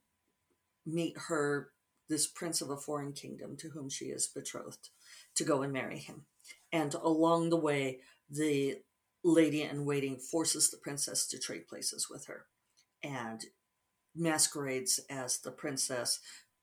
meet 0.85 1.17
her 1.29 1.71
this 2.09 2.27
prince 2.27 2.61
of 2.61 2.71
a 2.71 2.77
foreign 2.77 3.13
kingdom 3.13 3.57
to 3.59 3.71
whom 3.71 3.89
she 3.89 4.07
is 4.07 4.27
betrothed 4.27 4.91
to 5.35 5.45
go 5.45 5.63
and 5.63 5.73
marry 5.73 5.99
him. 5.99 6.27
And 6.73 6.95
along 6.95 7.51
the 7.51 7.57
way, 7.57 8.01
the 8.31 8.79
lady 9.33 9.63
in 9.63 9.85
waiting 9.85 10.17
forces 10.17 10.71
the 10.71 10.77
princess 10.77 11.27
to 11.27 11.39
trade 11.39 11.67
places 11.69 12.09
with 12.09 12.27
her 12.27 12.47
and 13.03 13.45
masquerades 14.15 15.01
as 15.11 15.39
the 15.39 15.51
princess, 15.51 16.21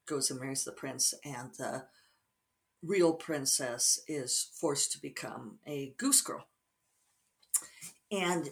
goes 0.08 0.32
and 0.32 0.40
marries 0.40 0.64
the 0.64 0.72
prince, 0.72 1.14
and 1.24 1.52
the 1.58 1.86
real 2.84 3.14
princess 3.14 4.00
is 4.08 4.50
forced 4.60 4.92
to 4.92 5.02
become 5.02 5.60
a 5.66 5.94
goose 5.98 6.22
girl. 6.22 6.48
And 8.12 8.50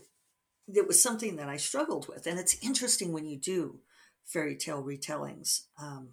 it 0.74 0.88
was 0.88 1.02
something 1.02 1.36
that 1.36 1.50
I 1.50 1.58
struggled 1.58 2.08
with. 2.08 2.26
And 2.26 2.40
it's 2.40 2.64
interesting 2.64 3.12
when 3.12 3.26
you 3.26 3.38
do 3.38 3.80
fairy 4.26 4.56
tale 4.56 4.84
retellings. 4.84 5.64
Um, 5.82 6.10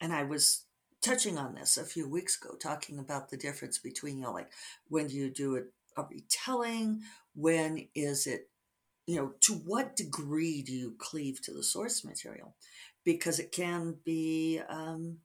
and 0.00 0.12
I 0.12 0.24
was 0.24 0.64
touching 1.02 1.38
on 1.38 1.54
this 1.54 1.76
a 1.76 1.84
few 1.84 2.08
weeks 2.08 2.36
ago, 2.36 2.56
talking 2.56 2.98
about 2.98 3.30
the 3.30 3.36
difference 3.36 3.78
between, 3.78 4.18
you 4.18 4.24
know, 4.24 4.32
like 4.32 4.50
when 4.88 5.06
do 5.06 5.14
you 5.14 5.30
do 5.30 5.54
it 5.54 5.66
a 5.96 6.04
retelling? 6.10 7.02
When 7.34 7.88
is 7.94 8.26
it, 8.26 8.48
you 9.06 9.16
know, 9.16 9.32
to 9.42 9.54
what 9.54 9.96
degree 9.96 10.62
do 10.62 10.72
you 10.72 10.94
cleave 10.98 11.40
to 11.42 11.52
the 11.52 11.62
source 11.62 12.04
material? 12.04 12.54
Because 13.04 13.38
it 13.38 13.52
can 13.52 13.96
be, 14.04 14.60
um, 14.68 15.18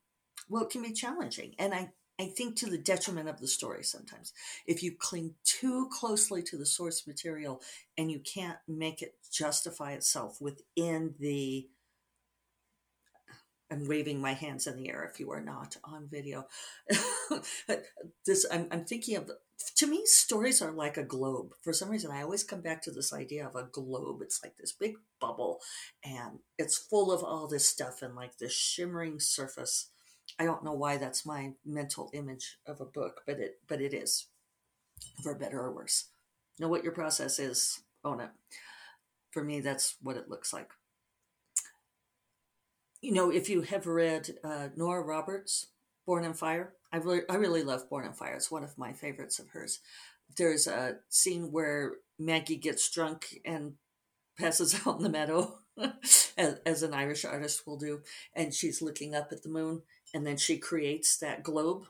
well, 0.50 0.64
it 0.64 0.70
can 0.70 0.84
be 0.84 0.94
challenging. 0.94 1.56
And 1.58 1.74
I, 1.74 1.90
I 2.20 2.28
think 2.28 2.56
to 2.58 2.70
the 2.70 2.78
detriment 2.78 3.30
of 3.30 3.40
the 3.40 3.48
story 3.48 3.84
sometimes. 3.84 4.34
If 4.68 4.84
you 4.84 4.96
cling 4.98 5.34
too 5.44 5.90
closely 5.92 6.44
to 6.44 6.58
the 6.58 6.66
source 6.66 7.08
material 7.08 7.62
and 7.98 8.12
you 8.12 8.20
can't 8.20 8.60
make 8.68 9.02
it 9.02 9.16
justify 9.32 9.94
itself 9.94 10.40
within 10.40 11.16
the 11.20 11.68
I'm 13.72 13.88
waving 13.88 14.20
my 14.20 14.34
hands 14.34 14.68
in 14.68 14.76
the 14.76 14.90
air 14.90 15.10
if 15.12 15.20
you 15.20 15.32
are 15.32 15.42
not 15.42 15.78
on 15.84 16.10
video. 16.12 16.48
this 18.26 18.46
I'm, 18.52 18.68
I'm 18.70 18.84
thinking 18.84 19.16
of 19.16 19.32
to 19.78 19.88
me 19.88 20.02
stories 20.06 20.62
are 20.62 20.72
like 20.72 20.98
a 20.98 21.04
globe. 21.04 21.54
For 21.62 21.72
some 21.72 21.90
reason 21.90 22.12
I 22.12 22.22
always 22.22 22.44
come 22.44 22.62
back 22.62 22.82
to 22.84 22.92
this 22.92 23.14
idea 23.14 23.48
of 23.48 23.56
a 23.56 23.70
globe. 23.72 24.22
It's 24.22 24.42
like 24.44 24.58
this 24.58 24.74
big 24.74 24.96
bubble 25.22 25.62
and 26.04 26.40
it's 26.58 26.78
full 26.78 27.12
of 27.12 27.24
all 27.24 27.48
this 27.48 27.68
stuff 27.68 28.02
and 28.02 28.14
like 28.14 28.38
this 28.38 28.54
shimmering 28.54 29.20
surface. 29.20 29.90
I 30.38 30.44
don't 30.46 30.64
know 30.64 30.74
why 30.74 30.98
that's 30.98 31.26
my 31.26 31.54
mental 31.66 32.10
image 32.14 32.58
of 32.68 32.82
a 32.82 32.86
book, 32.86 33.22
but 33.26 33.40
it 33.40 33.60
but 33.68 33.82
it 33.82 33.94
is 33.94 34.28
for 35.24 35.34
better 35.34 35.62
or 35.62 35.72
worse. 35.72 36.10
Know 36.60 36.68
what 36.68 36.84
your 36.84 36.94
process 36.94 37.40
is, 37.40 37.82
own 38.04 38.20
it. 38.20 38.30
For 39.32 39.44
me 39.46 39.62
that's 39.62 39.96
what 40.02 40.18
it 40.18 40.30
looks 40.30 40.52
like 40.52 40.72
you 43.02 43.12
know, 43.14 43.32
if 43.32 43.50
you 43.50 43.62
have 43.64 43.88
read 43.88 44.30
uh, 44.44 44.70
Nora 44.76 45.02
Roberts, 45.02 45.68
Born 46.06 46.24
in 46.24 46.34
Fire, 46.34 46.74
I 46.94 46.98
really, 46.98 47.22
I 47.30 47.36
really 47.36 47.64
love 47.64 47.90
Born 47.90 48.06
in 48.06 48.14
Fire. 48.14 48.36
It's 48.36 48.52
one 48.52 48.64
of 48.64 48.78
my 48.78 48.94
favorites 48.94 49.40
of 49.40 49.50
hers. 49.50 49.80
There's 50.38 50.68
a 50.68 50.98
scene 51.10 51.52
where 51.52 51.94
Maggie 52.20 52.56
gets 52.56 52.90
drunk 52.90 53.40
and 53.44 53.74
passes 54.38 54.76
out 54.86 54.98
in 54.98 55.04
the 55.04 55.10
meadow, 55.10 55.60
as, 56.38 56.60
as 56.66 56.84
an 56.84 56.94
Irish 56.94 57.26
artist 57.26 57.66
will 57.66 57.78
do, 57.78 58.02
and 58.36 58.54
she's 58.54 58.82
looking 58.82 59.16
up 59.16 59.30
at 59.32 59.44
the 59.44 59.50
moon, 59.50 59.82
and 60.14 60.26
then 60.26 60.38
she 60.38 60.58
creates 60.58 61.18
that 61.18 61.44
globe 61.44 61.86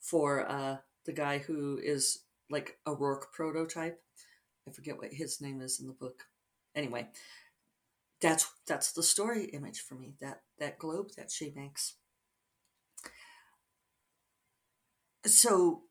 for 0.00 0.48
uh, 0.48 0.76
the 1.06 1.12
guy 1.12 1.38
who 1.38 1.78
is 1.82 2.24
like 2.50 2.78
a 2.86 2.94
Roarke 2.94 3.32
prototype. 3.32 4.00
I 4.68 4.72
forget 4.72 4.98
what 4.98 5.12
his 5.12 5.40
name 5.40 5.60
is 5.60 5.80
in 5.80 5.86
the 5.86 5.92
book. 5.92 6.24
Anyway, 6.74 7.08
that's 8.20 8.50
that's 8.66 8.92
the 8.92 9.02
story 9.02 9.46
image 9.46 9.80
for 9.80 9.94
me 9.94 10.14
that 10.20 10.42
that 10.58 10.78
globe 10.78 11.10
that 11.16 11.30
she 11.30 11.52
makes. 11.56 11.96
So 15.26 15.84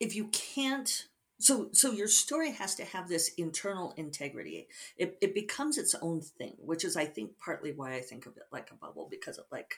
if 0.00 0.14
you 0.14 0.26
can't 0.28 1.06
so 1.40 1.68
so 1.72 1.92
your 1.92 2.08
story 2.08 2.50
has 2.52 2.74
to 2.74 2.84
have 2.84 3.08
this 3.08 3.30
internal 3.38 3.94
integrity. 3.96 4.66
It, 4.96 5.16
it 5.20 5.34
becomes 5.34 5.78
its 5.78 5.94
own 6.02 6.20
thing 6.20 6.54
which 6.58 6.84
is 6.84 6.96
i 6.96 7.04
think 7.04 7.38
partly 7.38 7.72
why 7.72 7.94
i 7.94 8.00
think 8.00 8.26
of 8.26 8.36
it 8.36 8.44
like 8.52 8.70
a 8.70 8.74
bubble 8.74 9.06
because 9.10 9.38
it 9.38 9.44
like 9.52 9.76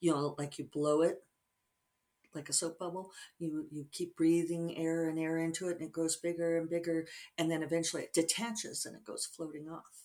you 0.00 0.12
know 0.12 0.34
like 0.38 0.58
you 0.58 0.64
blow 0.64 1.02
it 1.02 1.22
like 2.34 2.48
a 2.48 2.52
soap 2.52 2.78
bubble. 2.78 3.10
You 3.38 3.66
you 3.70 3.86
keep 3.92 4.16
breathing 4.16 4.76
air 4.76 5.08
and 5.08 5.18
air 5.18 5.38
into 5.38 5.68
it 5.68 5.72
and 5.78 5.82
it 5.82 5.92
grows 5.92 6.16
bigger 6.16 6.58
and 6.58 6.68
bigger 6.68 7.06
and 7.38 7.50
then 7.50 7.62
eventually 7.62 8.02
it 8.04 8.12
detaches 8.14 8.86
and 8.86 8.96
it 8.96 9.04
goes 9.04 9.26
floating 9.26 9.68
off 9.68 10.01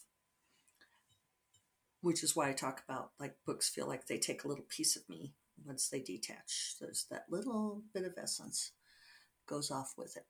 which 2.02 2.24
is 2.24 2.36
why 2.36 2.50
I 2.50 2.54
talk 2.54 2.84
about 2.88 3.12
like 3.20 3.36
books 3.46 3.70
feel 3.70 3.88
like 3.88 4.08
they 4.08 4.18
take 4.18 4.44
a 4.44 4.48
little 4.48 4.66
piece 4.70 4.96
of 4.96 5.08
me 5.10 5.34
once 5.66 5.90
they 5.90 6.00
detach. 6.00 6.76
There's 6.80 7.06
that 7.10 7.26
little 7.30 7.84
bit 7.94 8.06
of 8.06 8.14
essence 8.22 8.72
goes 9.48 9.72
off 9.72 9.94
with 9.98 10.18
it. 10.18 10.26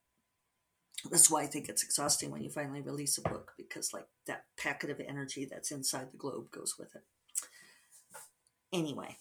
That's 1.10 1.30
why 1.30 1.44
I 1.44 1.48
think 1.48 1.70
it's 1.70 1.84
exhausting 1.84 2.32
when 2.32 2.42
you 2.42 2.50
finally 2.50 2.82
release 2.82 3.18
a 3.18 3.22
book 3.22 3.54
because 3.58 3.94
like 3.94 4.08
that 4.26 4.46
packet 4.58 4.90
of 4.90 5.00
energy 5.00 5.46
that's 5.46 5.72
inside 5.72 6.12
the 6.12 6.18
globe 6.18 6.52
goes 6.52 6.76
with 6.80 6.96
it. 6.96 7.04
Anyway, 8.74 9.18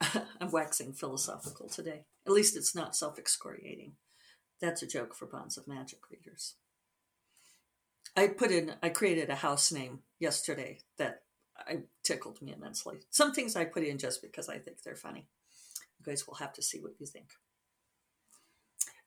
I'm 0.00 0.50
waxing 0.50 0.92
philosophical 0.92 1.68
today. 1.68 2.04
At 2.26 2.32
least 2.32 2.56
it's 2.56 2.74
not 2.74 2.96
self 2.96 3.18
excoriating. 3.18 3.92
That's 4.60 4.82
a 4.82 4.86
joke 4.86 5.14
for 5.14 5.26
Bonds 5.26 5.56
of 5.56 5.66
Magic 5.66 5.98
readers. 6.10 6.54
I 8.16 8.28
put 8.28 8.50
in, 8.50 8.74
I 8.82 8.90
created 8.90 9.28
a 9.28 9.36
house 9.36 9.72
name 9.72 10.00
yesterday 10.24 10.78
that 10.96 11.22
I 11.56 11.82
tickled 12.02 12.40
me 12.40 12.52
immensely. 12.52 12.96
Some 13.10 13.32
things 13.32 13.54
I 13.54 13.64
put 13.66 13.84
in 13.84 13.98
just 13.98 14.22
because 14.22 14.48
I 14.48 14.58
think 14.58 14.82
they're 14.82 14.96
funny. 14.96 15.28
You 15.98 16.04
guys 16.10 16.26
will 16.26 16.36
have 16.36 16.54
to 16.54 16.62
see 16.62 16.80
what 16.80 16.94
you 16.98 17.06
think. 17.06 17.28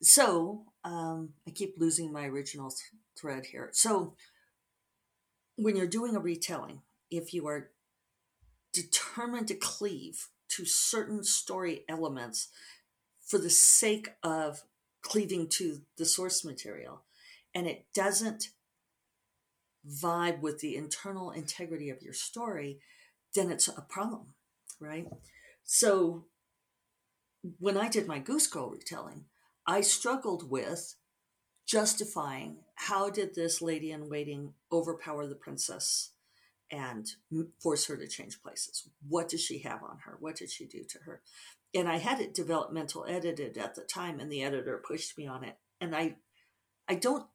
So 0.02 0.66
um, 0.84 1.30
I 1.48 1.52
keep 1.52 1.74
losing 1.78 2.14
my 2.14 2.26
original 2.26 2.70
th- 2.70 3.02
thread 3.20 3.48
here. 3.48 3.70
So 3.74 4.14
when 5.56 5.76
you're 5.76 5.88
doing 5.88 6.16
a 6.16 6.20
retelling, 6.20 6.82
if 7.10 7.34
you 7.34 7.48
are 7.48 7.72
determined 8.72 9.48
to 9.48 9.56
cleave 9.56 10.28
to 10.50 10.66
certain 10.66 11.24
story 11.24 11.84
elements 11.90 12.50
for 13.26 13.40
the 13.40 13.50
sake 13.50 14.10
of 14.22 14.62
cleaving 15.02 15.48
to 15.48 15.82
the 15.98 16.06
source 16.06 16.46
material, 16.46 17.02
and 17.56 17.66
it 17.66 17.88
doesn't 17.96 18.50
vibe 19.88 20.42
with 20.42 20.60
the 20.60 20.76
internal 20.76 21.32
integrity 21.32 21.90
of 21.90 22.02
your 22.02 22.14
story, 22.14 22.80
then 23.36 23.52
it's 23.52 23.68
a 23.68 23.82
problem, 23.82 24.34
right? 24.80 25.08
So 25.64 26.26
when 27.60 27.78
I 27.78 27.90
did 27.90 28.08
my 28.08 28.20
Goose 28.20 28.48
Girl 28.48 28.70
retelling, 28.70 29.26
I 29.66 29.82
struggled 29.82 30.50
with 30.50 30.96
justifying 31.66 32.58
how 32.76 33.10
did 33.10 33.36
this 33.36 33.62
lady 33.62 33.92
in 33.92 34.10
waiting 34.10 34.54
overpower 34.72 35.28
the 35.28 35.36
princess 35.36 36.12
and 36.72 37.08
force 37.62 37.88
her 37.88 37.98
to 37.98 38.08
change 38.08 38.42
places? 38.42 38.90
What 39.08 39.30
does 39.30 39.42
she 39.42 39.60
have 39.60 39.84
on 39.84 40.00
her? 40.06 40.18
What 40.20 40.36
did 40.36 40.50
she 40.50 40.66
do 40.66 40.84
to 40.84 41.00
her? 41.06 41.22
And 41.74 41.88
I 41.88 41.98
had 41.98 42.20
it 42.20 42.34
developmental 42.34 43.06
edited 43.08 43.58
at 43.58 43.76
the 43.76 43.82
time, 43.82 44.20
and 44.20 44.32
the 44.32 44.44
editor 44.44 44.82
pushed 44.86 45.18
me 45.18 45.28
on 45.28 45.44
it. 45.44 45.58
And 45.80 45.96
I, 45.96 46.16
I 46.88 46.96
don't 46.96 47.28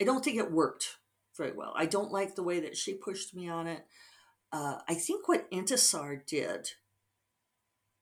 I 0.00 0.04
don't 0.04 0.24
think 0.24 0.38
it 0.38 0.52
worked 0.52 0.96
very 1.36 1.52
well. 1.52 1.72
I 1.76 1.86
don't 1.86 2.12
like 2.12 2.34
the 2.34 2.42
way 2.42 2.60
that 2.60 2.76
she 2.76 2.94
pushed 2.94 3.34
me 3.34 3.48
on 3.48 3.66
it. 3.66 3.84
Uh, 4.52 4.78
I 4.88 4.94
think 4.94 5.28
what 5.28 5.50
Intisar 5.50 6.24
did 6.26 6.70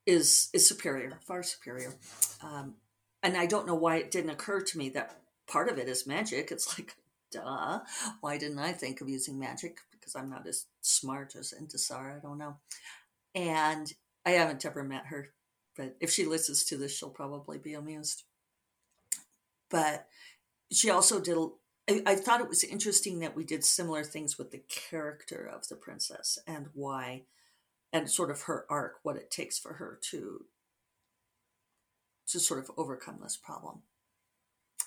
is 0.06 0.50
is 0.52 0.68
superior, 0.68 1.18
far 1.22 1.42
superior. 1.42 1.94
Um, 2.42 2.74
and 3.22 3.36
I 3.36 3.46
don't 3.46 3.66
know 3.66 3.74
why 3.74 3.96
it 3.96 4.10
didn't 4.10 4.30
occur 4.30 4.60
to 4.60 4.78
me 4.78 4.90
that 4.90 5.20
part 5.46 5.68
of 5.68 5.78
it 5.78 5.88
is 5.88 6.06
magic. 6.06 6.52
It's 6.52 6.78
like, 6.78 6.94
duh. 7.30 7.80
Why 8.20 8.38
didn't 8.38 8.58
I 8.58 8.72
think 8.72 9.00
of 9.00 9.08
using 9.08 9.38
magic? 9.38 9.78
Because 9.90 10.14
I'm 10.14 10.30
not 10.30 10.46
as 10.46 10.66
smart 10.82 11.34
as 11.36 11.54
Intisar. 11.58 12.16
I 12.16 12.20
don't 12.20 12.38
know. 12.38 12.56
And 13.34 13.92
I 14.26 14.32
haven't 14.32 14.64
ever 14.64 14.84
met 14.84 15.06
her, 15.06 15.30
but 15.76 15.96
if 16.00 16.10
she 16.10 16.24
listens 16.24 16.64
to 16.64 16.76
this, 16.76 16.96
she'll 16.96 17.10
probably 17.10 17.58
be 17.58 17.74
amused. 17.74 18.24
But 19.70 20.06
she 20.70 20.90
also 20.90 21.20
did 21.20 21.36
I, 21.88 22.02
I 22.06 22.14
thought 22.14 22.40
it 22.40 22.48
was 22.48 22.64
interesting 22.64 23.20
that 23.20 23.36
we 23.36 23.44
did 23.44 23.64
similar 23.64 24.04
things 24.04 24.38
with 24.38 24.50
the 24.50 24.62
character 24.68 25.44
of 25.46 25.68
the 25.68 25.76
princess 25.76 26.38
and 26.46 26.68
why, 26.74 27.22
and 27.92 28.10
sort 28.10 28.30
of 28.30 28.42
her 28.42 28.66
arc, 28.68 28.94
what 29.02 29.16
it 29.16 29.30
takes 29.30 29.58
for 29.58 29.74
her 29.74 29.98
to 30.10 30.46
to 32.26 32.40
sort 32.40 32.60
of 32.60 32.70
overcome 32.78 33.18
this 33.22 33.36
problem. 33.36 33.82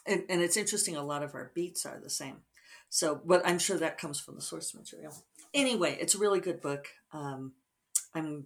And, 0.08 0.24
and 0.28 0.42
it's 0.42 0.58
interesting, 0.58 0.96
a 0.96 1.04
lot 1.04 1.22
of 1.22 1.36
our 1.36 1.52
beats 1.54 1.86
are 1.86 2.00
the 2.00 2.10
same. 2.10 2.38
So, 2.90 3.22
but 3.24 3.46
I'm 3.46 3.60
sure 3.60 3.78
that 3.78 4.00
comes 4.00 4.20
from 4.20 4.36
the 4.36 4.42
source 4.42 4.74
material. 4.74 5.14
Anyway, 5.54 5.98
it's 6.00 6.16
a 6.16 6.20
really 6.20 6.40
good 6.40 6.62
book. 6.62 6.88
Um, 7.12 7.54
I'm 8.16 8.46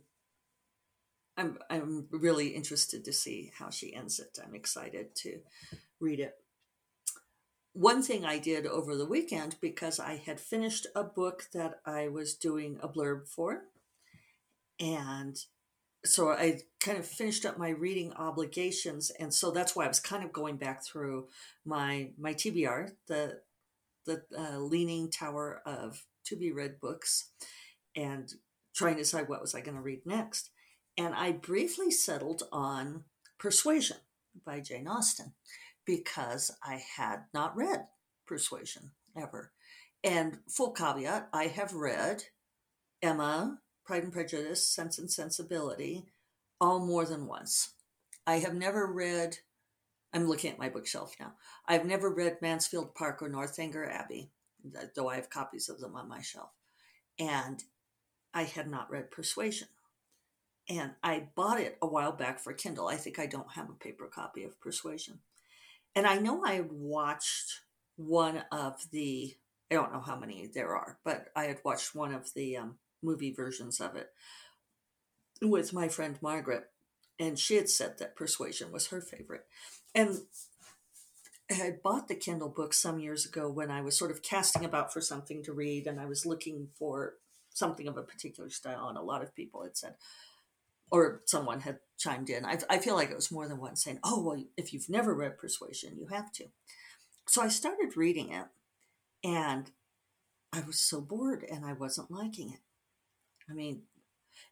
I'm 1.38 1.58
I'm 1.70 2.08
really 2.12 2.50
interested 2.50 3.06
to 3.06 3.14
see 3.14 3.52
how 3.58 3.70
she 3.70 3.94
ends 3.94 4.20
it. 4.20 4.38
I'm 4.44 4.56
excited 4.56 5.16
to 5.16 5.40
read 6.00 6.20
it. 6.20 6.36
One 7.74 8.04
thing 8.04 8.26
I 8.26 8.38
did 8.38 8.66
over 8.66 8.96
the 8.96 9.06
weekend 9.06 9.56
because 9.62 10.00
I 10.00 10.18
had 10.18 10.40
finished 10.40 10.88
a 10.96 11.04
book 11.04 11.48
that 11.54 11.80
I 11.86 12.10
was 12.10 12.34
doing 12.34 12.78
a 12.82 12.90
blurb 12.90 13.28
for. 13.28 13.64
And 14.80 15.38
so 16.04 16.30
I 16.30 16.60
kind 16.80 16.98
of 16.98 17.06
finished 17.06 17.46
up 17.46 17.58
my 17.58 17.70
reading 17.70 18.14
obligations. 18.14 19.12
And 19.20 19.34
so 19.34 19.52
that's 19.52 19.76
why 19.76 19.86
I 19.86 19.88
was 19.88 20.00
kind 20.00 20.24
of 20.24 20.34
going 20.34 20.58
back 20.58 20.84
through 20.84 21.28
my 21.64 22.10
my 22.18 22.34
TBR, 22.34 22.92
the 23.08 23.42
the 24.06 24.24
uh, 24.38 24.58
Leaning 24.58 25.12
Tower 25.12 25.62
of 25.66 26.04
to 26.26 26.36
be 26.36 26.52
read 26.52 26.80
books, 26.80 27.30
and 27.96 28.34
trying 28.74 28.96
to 28.96 29.02
decide 29.02 29.30
what 29.30 29.42
was 29.42 29.54
I 29.54 29.62
going 29.62 29.78
to 29.78 29.84
read 29.84 30.02
next. 30.06 30.50
And 30.98 31.14
I 31.14 31.32
briefly 31.32 31.92
settled 31.92 32.44
on 32.52 33.06
Persuasion 33.38 33.98
by 34.46 34.60
Jane 34.60 34.88
Austen 34.88 35.34
because 35.86 36.52
I 36.64 36.82
had 36.98 37.26
not 37.34 37.56
read 37.56 37.88
Persuasion 38.26 38.92
ever. 39.16 39.52
And 40.04 40.40
full 40.50 40.72
caveat, 40.72 41.30
I 41.34 41.46
have 41.46 41.74
read 41.74 42.24
Emma, 43.02 43.60
Pride 43.86 44.04
and 44.04 44.14
Prejudice, 44.14 44.68
Sense 44.68 44.98
and 44.98 45.12
Sensibility, 45.12 46.06
all 46.60 46.86
more 46.86 47.06
than 47.06 47.28
once. 47.28 47.74
I 48.26 48.40
have 48.40 48.54
never 48.54 48.86
read, 48.86 49.38
I'm 50.14 50.28
looking 50.28 50.52
at 50.52 50.60
my 50.60 50.70
bookshelf 50.70 51.16
now. 51.20 51.34
I've 51.68 51.86
never 51.86 52.10
read 52.10 52.42
Mansfield 52.42 52.96
Park 52.96 53.22
or 53.22 53.30
Northanger 53.30 53.90
Abbey, 53.90 54.30
though 54.96 55.10
I 55.10 55.16
have 55.16 55.30
copies 55.30 55.70
of 55.70 55.80
them 55.80 55.96
on 55.96 56.08
my 56.08 56.22
shelf. 56.22 56.52
And 57.20 57.64
I 58.34 58.44
had 58.44 58.70
not 58.70 58.90
read 58.90 59.12
Persuasion. 59.12 59.68
And 60.70 60.92
I 61.04 61.28
bought 61.36 61.60
it 61.60 61.78
a 61.82 61.88
while 61.88 62.12
back 62.12 62.40
for 62.40 62.54
Kindle. 62.54 62.88
I 62.88 62.96
think 62.96 63.20
I 63.20 63.26
don't 63.26 63.52
have 63.54 63.70
a 63.70 63.74
paper 63.74 64.06
copy 64.06 64.44
of 64.44 64.60
Persuasion. 64.62 65.20
And 65.96 66.08
I 66.08 66.18
know 66.18 66.44
I 66.46 66.62
watched 66.70 67.62
one 67.98 68.44
of 68.52 68.90
the, 68.92 69.36
I 69.70 69.76
don't 69.76 69.94
know 69.94 70.02
how 70.02 70.18
many 70.18 70.48
there 70.48 70.76
are, 70.76 70.98
but 71.04 71.28
I 71.36 71.46
had 71.46 71.60
watched 71.64 71.94
one 71.96 72.14
of 72.14 72.34
the 72.34 72.58
um, 72.58 72.76
movie 73.04 73.34
versions 73.34 73.80
of 73.80 73.96
it 73.96 74.10
with 75.42 75.74
my 75.74 75.88
friend 75.88 76.18
Margaret. 76.22 76.70
And 77.20 77.38
she 77.38 77.56
had 77.56 77.70
said 77.70 78.00
that 78.00 78.16
Persuasion 78.16 78.72
was 78.72 78.88
her 78.88 79.02
favorite. 79.02 79.46
And 79.94 80.22
I 81.50 81.56
had 81.56 81.84
bought 81.84 82.08
the 82.08 82.16
Kindle 82.16 82.50
book 82.50 82.74
some 82.74 83.00
years 83.00 83.26
ago 83.26 83.50
when 83.50 83.70
I 83.70 83.82
was 83.82 83.98
sort 83.98 84.12
of 84.12 84.24
casting 84.24 84.64
about 84.64 84.94
for 84.94 85.02
something 85.02 85.44
to 85.44 85.54
read 85.54 85.86
and 85.86 86.00
I 86.00 86.06
was 86.06 86.26
looking 86.26 86.70
for 86.80 87.16
something 87.54 87.88
of 87.88 87.98
a 87.98 88.04
particular 88.04 88.50
style. 88.50 88.88
And 88.88 88.98
a 88.98 89.02
lot 89.02 89.22
of 89.22 89.36
people 89.36 89.64
had 89.64 89.76
said, 89.76 89.96
or 90.92 91.22
someone 91.26 91.62
had 91.62 91.80
chimed 91.98 92.30
in. 92.30 92.46
I, 92.46 92.60
I 92.70 92.78
feel 92.78 92.96
like 92.96 93.10
it 93.10 93.16
was 93.16 93.32
more 93.32 93.48
than 93.48 93.60
one 93.60 93.76
saying, 93.76 94.00
"Oh, 94.04 94.22
well, 94.22 94.44
if 94.58 94.74
you've 94.74 94.90
never 94.90 95.16
read 95.16 95.38
Persuasion, 95.38 95.98
you 95.98 96.08
have 96.08 96.32
to." 96.34 96.46
So 97.28 97.42
I 97.42 97.48
started 97.48 97.96
reading 97.96 98.32
it, 98.32 98.46
and 99.24 99.72
I 100.54 100.62
was 100.62 100.80
so 100.80 101.00
bored, 101.00 101.46
and 101.50 101.66
I 101.66 101.74
wasn't 101.74 102.12
liking 102.12 102.52
it. 102.52 102.60
I 103.50 103.54
mean, 103.54 103.84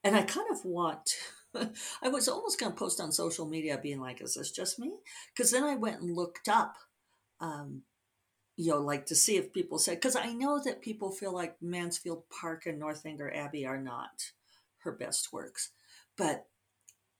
and 0.03 0.15
I 0.15 0.23
kind 0.23 0.47
of 0.49 0.63
want. 0.65 1.11
I 2.03 2.09
was 2.09 2.27
almost 2.27 2.59
going 2.59 2.71
to 2.71 2.77
post 2.77 3.01
on 3.01 3.11
social 3.11 3.45
media, 3.45 3.79
being 3.81 3.99
like, 3.99 4.21
"Is 4.21 4.35
this 4.35 4.51
just 4.51 4.79
me?" 4.79 4.93
Because 5.35 5.51
then 5.51 5.63
I 5.63 5.75
went 5.75 6.01
and 6.01 6.15
looked 6.15 6.47
up, 6.47 6.75
um, 7.41 7.81
you 8.55 8.71
know, 8.71 8.79
like 8.79 9.07
to 9.07 9.15
see 9.15 9.35
if 9.35 9.51
people 9.51 9.77
said. 9.77 9.95
Because 9.95 10.15
I 10.15 10.31
know 10.31 10.61
that 10.63 10.81
people 10.81 11.11
feel 11.11 11.33
like 11.33 11.61
Mansfield 11.61 12.23
Park 12.29 12.65
and 12.65 12.79
Northanger 12.79 13.35
Abbey 13.35 13.65
are 13.65 13.81
not 13.81 14.31
her 14.83 14.93
best 14.93 15.33
works 15.33 15.71
but 16.19 16.45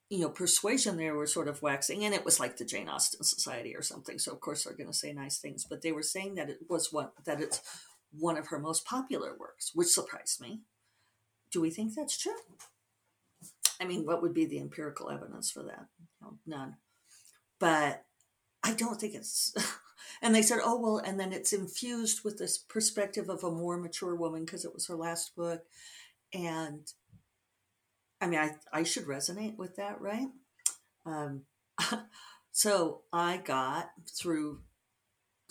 you 0.09 0.19
know, 0.19 0.29
persuasion 0.29 0.97
there 0.97 1.15
were 1.15 1.27
sort 1.27 1.47
of 1.47 1.61
waxing, 1.61 2.03
and 2.03 2.13
it 2.13 2.25
was 2.25 2.39
like 2.39 2.57
the 2.57 2.65
Jane 2.65 2.89
Austen 2.89 3.23
Society 3.23 3.75
or 3.75 3.83
something. 3.83 4.19
So 4.19 4.31
of 4.31 4.39
course 4.39 4.63
they're 4.63 4.75
going 4.75 4.91
to 4.91 4.93
say 4.93 5.13
nice 5.13 5.37
things, 5.37 5.65
but 5.67 5.81
they 5.81 5.91
were 5.91 6.03
saying 6.03 6.35
that 6.35 6.49
it 6.49 6.59
was 6.67 6.91
one 6.91 7.09
that 7.25 7.41
it's 7.41 7.61
one 8.11 8.37
of 8.37 8.47
her 8.47 8.59
most 8.59 8.85
popular 8.85 9.35
works, 9.39 9.71
which 9.73 9.87
surprised 9.87 10.41
me. 10.41 10.61
Do 11.51 11.61
we 11.61 11.69
think 11.69 11.95
that's 11.95 12.17
true? 12.17 12.33
I 13.79 13.85
mean, 13.85 14.05
what 14.05 14.21
would 14.21 14.33
be 14.33 14.45
the 14.45 14.59
empirical 14.59 15.09
evidence 15.09 15.49
for 15.51 15.63
that? 15.63 15.85
No, 16.21 16.37
none. 16.45 16.75
But 17.59 18.03
I 18.63 18.73
don't 18.73 18.99
think 18.99 19.13
it's. 19.13 19.53
and 20.23 20.33
they 20.33 20.41
said, 20.41 20.59
oh 20.63 20.79
well, 20.79 20.97
and 20.97 21.19
then 21.19 21.31
it's 21.31 21.53
infused 21.53 22.23
with 22.23 22.39
this 22.39 22.57
perspective 22.57 23.29
of 23.29 23.43
a 23.43 23.51
more 23.51 23.77
mature 23.77 24.15
woman 24.15 24.43
because 24.43 24.65
it 24.65 24.73
was 24.73 24.87
her 24.87 24.95
last 24.95 25.35
book, 25.35 25.61
and 26.33 26.91
I 28.21 28.27
mean, 28.27 28.39
I, 28.39 28.51
I 28.73 28.83
should 28.83 29.05
resonate 29.05 29.57
with 29.57 29.75
that, 29.77 30.01
right? 30.01 30.27
Um, 31.05 31.43
so 32.51 33.01
I 33.13 33.37
got 33.37 33.89
through, 34.19 34.61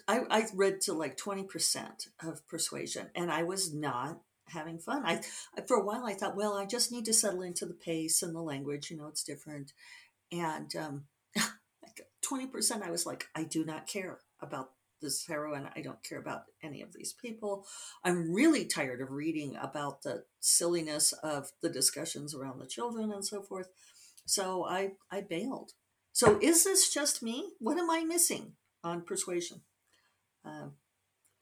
I, 0.07 0.21
I 0.31 0.47
read 0.55 0.81
to 0.83 0.93
like 0.93 1.17
20% 1.17 2.09
of 2.23 2.47
Persuasion 2.47 3.09
and 3.15 3.31
I 3.31 3.43
was 3.43 3.73
not 3.75 4.21
having 4.49 4.79
fun. 4.79 5.03
I, 5.05 5.21
for 5.67 5.77
a 5.77 5.85
while 5.85 6.05
I 6.05 6.15
thought, 6.15 6.37
well, 6.37 6.55
I 6.55 6.67
just 6.67 6.93
need 6.93 7.05
to 7.07 7.13
settle 7.13 7.43
into 7.43 7.67
the 7.67 7.75
pace 7.75 8.23
and 8.23 8.35
the 8.35 8.41
language, 8.41 8.91
you 8.91 8.97
know, 8.97 9.09
it's 9.09 9.25
different. 9.25 9.73
And 10.31 10.75
um, 10.77 11.05
20% 12.25 12.83
I 12.83 12.91
was 12.91 13.07
like, 13.07 13.27
I 13.35 13.45
do 13.45 13.65
not 13.65 13.87
care 13.87 14.19
about 14.41 14.71
this 15.01 15.27
heroine. 15.27 15.69
I 15.75 15.81
don't 15.81 16.03
care 16.03 16.19
about 16.19 16.43
any 16.63 16.83
of 16.83 16.93
these 16.93 17.13
people. 17.13 17.67
I'm 18.05 18.33
really 18.33 18.65
tired 18.65 19.01
of 19.01 19.11
reading 19.11 19.57
about 19.61 20.03
the 20.03 20.25
silliness 20.41 21.13
of 21.23 21.53
the 21.63 21.69
discussions 21.69 22.35
around 22.35 22.59
the 22.59 22.67
children 22.67 23.13
and 23.13 23.25
so 23.25 23.43
forth. 23.43 23.69
So 24.27 24.65
I, 24.65 24.93
I 25.11 25.23
bailed. 25.23 25.73
So 26.13 26.39
is 26.43 26.65
this 26.65 26.93
just 26.93 27.23
me? 27.23 27.51
What 27.59 27.79
am 27.79 27.91
I 27.91 28.05
missing 28.05 28.53
on 28.83 29.03
persuasion? 29.03 29.63
Uh, 30.45 30.69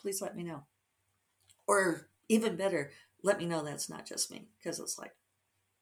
please 0.01 0.21
let 0.21 0.37
me 0.37 0.43
know. 0.43 0.65
Or 1.67 2.09
even 2.29 2.57
better, 2.57 2.93
let 3.23 3.39
me 3.39 3.47
know 3.47 3.65
that's 3.65 3.89
not 3.89 4.07
just 4.07 4.31
me 4.31 4.49
because 4.59 4.79
it's 4.79 4.99
like 4.99 5.13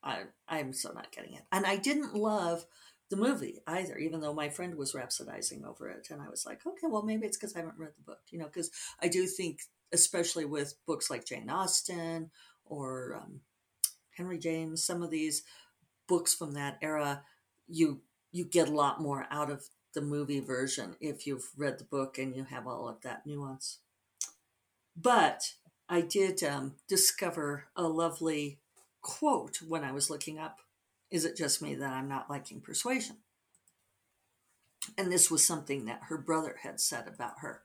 I 0.02 0.24
I'm 0.48 0.72
so 0.72 0.92
not 0.92 1.12
getting 1.12 1.34
it. 1.34 1.42
And 1.50 1.66
I 1.66 1.76
didn't 1.76 2.14
love 2.14 2.66
the 3.10 3.16
movie 3.16 3.60
either, 3.66 3.96
even 3.96 4.20
though 4.20 4.34
my 4.34 4.48
friend 4.48 4.76
was 4.76 4.92
rhapsodizing 4.92 5.64
over 5.64 5.88
it. 5.88 6.08
And 6.10 6.22
I 6.22 6.28
was 6.28 6.46
like, 6.46 6.66
okay, 6.66 6.86
well, 6.88 7.02
maybe 7.02 7.26
it's 7.26 7.36
because 7.36 7.54
I 7.54 7.58
haven't 7.60 7.78
read 7.78 7.92
the 7.96 8.02
book, 8.02 8.20
you 8.30 8.38
know, 8.38 8.46
because 8.46 8.70
I 9.00 9.08
do 9.08 9.26
think, 9.26 9.60
especially 9.92 10.44
with 10.44 10.74
books 10.86 11.10
like 11.10 11.26
Jane 11.26 11.50
Austen 11.50 12.30
or 12.64 13.20
um, 13.22 13.40
Henry 14.16 14.38
James, 14.38 14.84
some 14.84 15.02
of 15.02 15.10
these 15.10 15.42
books 16.08 16.34
from 16.34 16.52
that 16.54 16.78
era, 16.82 17.22
you 17.68 18.00
you 18.32 18.44
get 18.44 18.68
a 18.68 18.74
lot 18.74 19.00
more 19.00 19.26
out 19.30 19.50
of 19.50 19.68
the 19.94 20.00
movie 20.00 20.40
version 20.40 20.96
if 21.00 21.24
you've 21.24 21.50
read 21.56 21.78
the 21.78 21.84
book 21.84 22.18
and 22.18 22.34
you 22.34 22.44
have 22.44 22.66
all 22.66 22.88
of 22.88 23.00
that 23.02 23.24
nuance. 23.24 23.78
But 24.96 25.54
I 25.88 26.00
did 26.00 26.42
um, 26.42 26.74
discover 26.88 27.66
a 27.76 27.84
lovely 27.84 28.58
quote 29.02 29.58
when 29.66 29.84
I 29.84 29.92
was 29.92 30.10
looking 30.10 30.38
up 30.38 30.58
is 31.10 31.24
it 31.24 31.36
just 31.36 31.62
me 31.62 31.74
that 31.74 31.92
I'm 31.92 32.08
not 32.08 32.30
liking 32.30 32.60
persuasion? 32.60 33.16
And 34.98 35.10
this 35.10 35.30
was 35.30 35.44
something 35.44 35.86
that 35.86 36.02
her 36.08 36.18
brother 36.18 36.56
had 36.62 36.80
said 36.80 37.08
about 37.08 37.40
her. 37.40 37.62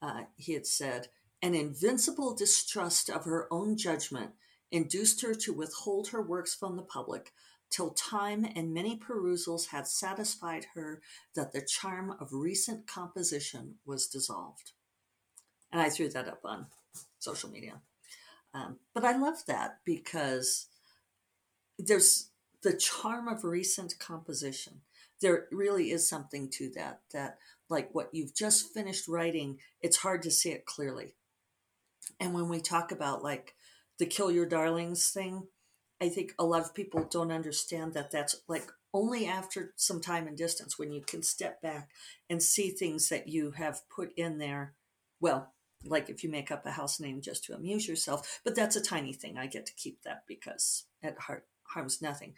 Uh, 0.00 0.22
he 0.36 0.52
had 0.52 0.66
said, 0.66 1.08
an 1.42 1.54
invincible 1.54 2.34
distrust 2.34 3.10
of 3.10 3.24
her 3.24 3.52
own 3.52 3.76
judgment 3.76 4.32
induced 4.70 5.22
her 5.22 5.34
to 5.34 5.52
withhold 5.52 6.08
her 6.08 6.22
works 6.22 6.54
from 6.54 6.76
the 6.76 6.82
public 6.82 7.32
till 7.70 7.90
time 7.90 8.46
and 8.54 8.74
many 8.74 8.98
perusals 8.98 9.68
had 9.68 9.86
satisfied 9.86 10.66
her 10.74 11.00
that 11.34 11.52
the 11.52 11.62
charm 11.62 12.14
of 12.20 12.28
recent 12.32 12.86
composition 12.86 13.76
was 13.86 14.06
dissolved. 14.06 14.72
And 15.72 15.80
I 15.80 15.88
threw 15.88 16.08
that 16.10 16.28
up 16.28 16.40
on 16.44 16.66
social 17.18 17.50
media. 17.50 17.80
Um, 18.54 18.78
but 18.94 19.04
I 19.04 19.16
love 19.16 19.46
that 19.46 19.78
because 19.86 20.66
there's 21.78 22.28
the 22.62 22.76
charm 22.76 23.28
of 23.28 23.44
recent 23.44 23.98
composition. 23.98 24.80
There 25.20 25.46
really 25.50 25.90
is 25.90 26.08
something 26.08 26.48
to 26.50 26.70
that, 26.74 27.00
that 27.12 27.38
like 27.68 27.90
what 27.92 28.10
you've 28.12 28.34
just 28.34 28.72
finished 28.72 29.08
writing, 29.08 29.58
it's 29.80 29.98
hard 29.98 30.22
to 30.22 30.30
see 30.30 30.50
it 30.50 30.66
clearly. 30.66 31.14
And 32.18 32.34
when 32.34 32.48
we 32.48 32.60
talk 32.60 32.92
about 32.92 33.22
like 33.22 33.54
the 33.98 34.06
kill 34.06 34.30
your 34.30 34.46
darlings 34.46 35.10
thing, 35.10 35.46
I 36.00 36.08
think 36.08 36.32
a 36.38 36.44
lot 36.44 36.62
of 36.62 36.74
people 36.74 37.06
don't 37.08 37.30
understand 37.30 37.94
that 37.94 38.10
that's 38.10 38.36
like 38.48 38.68
only 38.92 39.26
after 39.26 39.72
some 39.76 40.00
time 40.00 40.26
and 40.26 40.36
distance 40.36 40.78
when 40.78 40.92
you 40.92 41.00
can 41.00 41.22
step 41.22 41.62
back 41.62 41.88
and 42.28 42.42
see 42.42 42.70
things 42.70 43.08
that 43.08 43.28
you 43.28 43.52
have 43.52 43.88
put 43.88 44.12
in 44.16 44.38
there. 44.38 44.74
Well, 45.20 45.52
like 45.84 46.10
if 46.10 46.22
you 46.22 46.30
make 46.30 46.50
up 46.50 46.66
a 46.66 46.72
house 46.72 47.00
name 47.00 47.20
just 47.20 47.44
to 47.44 47.54
amuse 47.54 47.88
yourself, 47.88 48.40
but 48.44 48.54
that's 48.54 48.76
a 48.76 48.82
tiny 48.82 49.12
thing. 49.12 49.38
I 49.38 49.46
get 49.46 49.66
to 49.66 49.74
keep 49.74 50.02
that 50.02 50.24
because 50.26 50.84
it 51.02 51.16
harms 51.74 52.00
nothing. 52.02 52.34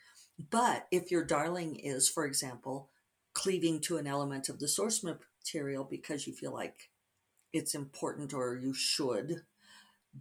But 0.50 0.86
if 0.90 1.10
your 1.10 1.24
darling 1.24 1.76
is, 1.76 2.08
for 2.08 2.24
example, 2.24 2.90
cleaving 3.34 3.80
to 3.82 3.96
an 3.98 4.06
element 4.06 4.48
of 4.48 4.58
the 4.58 4.68
source 4.68 5.04
material 5.04 5.84
because 5.84 6.26
you 6.26 6.32
feel 6.32 6.52
like 6.52 6.90
it's 7.52 7.74
important 7.74 8.32
or 8.32 8.56
you 8.56 8.74
should, 8.74 9.42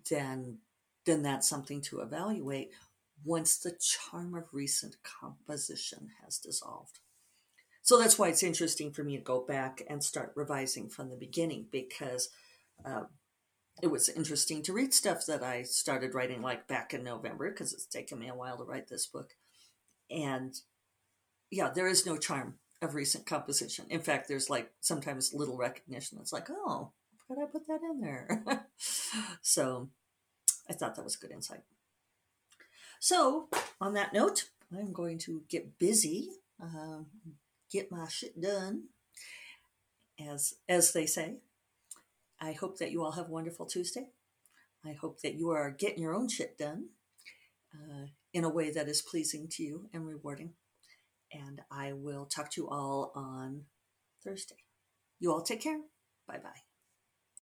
then 0.09 0.59
then 1.05 1.21
that's 1.21 1.49
something 1.49 1.81
to 1.81 1.99
evaluate 1.99 2.71
once 3.25 3.57
the 3.57 3.77
charm 3.79 4.33
of 4.35 4.53
recent 4.53 4.95
composition 5.03 6.09
has 6.23 6.37
dissolved. 6.37 6.99
so 7.81 7.97
that's 7.99 8.17
why 8.17 8.29
it's 8.29 8.43
interesting 8.43 8.91
for 8.91 9.03
me 9.03 9.17
to 9.17 9.23
go 9.23 9.41
back 9.45 9.81
and 9.89 10.03
start 10.03 10.31
revising 10.35 10.89
from 10.89 11.09
the 11.09 11.17
beginning 11.17 11.65
because 11.71 12.29
uh, 12.85 13.03
it 13.81 13.87
was 13.87 14.09
interesting 14.09 14.61
to 14.63 14.73
read 14.73 14.93
stuff 14.93 15.25
that 15.27 15.43
I 15.43 15.63
started 15.63 16.13
writing 16.13 16.41
like 16.41 16.67
back 16.67 16.93
in 16.93 17.03
November 17.03 17.49
because 17.49 17.73
it's 17.73 17.85
taken 17.85 18.19
me 18.19 18.29
a 18.29 18.35
while 18.35 18.57
to 18.57 18.63
write 18.63 18.87
this 18.87 19.07
book. 19.07 19.31
And 20.11 20.53
yeah, 21.49 21.69
there 21.73 21.87
is 21.87 22.05
no 22.05 22.17
charm 22.17 22.55
of 22.81 22.95
recent 22.95 23.25
composition. 23.25 23.85
In 23.89 24.01
fact, 24.01 24.27
there's 24.27 24.49
like 24.49 24.71
sometimes 24.81 25.33
little 25.33 25.57
recognition. 25.57 26.17
It's 26.21 26.33
like, 26.33 26.49
oh, 26.49 26.91
how 27.27 27.35
did 27.35 27.43
I 27.43 27.47
put 27.47 27.67
that 27.67 27.81
in 27.81 28.01
there? 28.01 28.67
so 29.41 29.89
I 30.69 30.73
thought 30.73 30.95
that 30.95 31.03
was 31.03 31.15
a 31.15 31.19
good 31.19 31.31
insight. 31.31 31.61
So 32.99 33.49
on 33.81 33.93
that 33.93 34.13
note, 34.13 34.49
I'm 34.71 34.93
going 34.93 35.17
to 35.19 35.43
get 35.49 35.77
busy, 35.77 36.29
uh, 36.61 37.03
get 37.71 37.91
my 37.91 38.07
shit 38.07 38.39
done, 38.39 38.85
as 40.19 40.55
as 40.69 40.93
they 40.93 41.05
say. 41.05 41.37
I 42.43 42.51
hope 42.51 42.77
that 42.79 42.91
you 42.91 43.03
all 43.03 43.13
have 43.13 43.29
a 43.29 43.31
wonderful 43.31 43.65
Tuesday. 43.65 44.07
I 44.85 44.93
hope 44.99 45.21
that 45.21 45.35
you 45.35 45.51
are 45.51 45.71
getting 45.71 46.03
your 46.03 46.13
own 46.13 46.27
shit 46.27 46.57
done 46.57 46.89
uh, 47.73 48.07
in 48.33 48.43
a 48.43 48.49
way 48.49 48.69
that 48.69 48.89
is 48.89 49.01
pleasing 49.01 49.47
to 49.51 49.63
you 49.63 49.89
and 49.93 50.05
rewarding. 50.05 50.53
And 51.31 51.61
I 51.71 51.93
will 51.93 52.25
talk 52.25 52.51
to 52.51 52.61
you 52.61 52.69
all 52.69 53.13
on 53.15 53.63
Thursday. 54.25 54.57
You 55.21 55.31
all 55.31 55.41
take 55.41 55.61
care. 55.61 55.79
Bye 56.27 56.39
bye. 56.43 56.72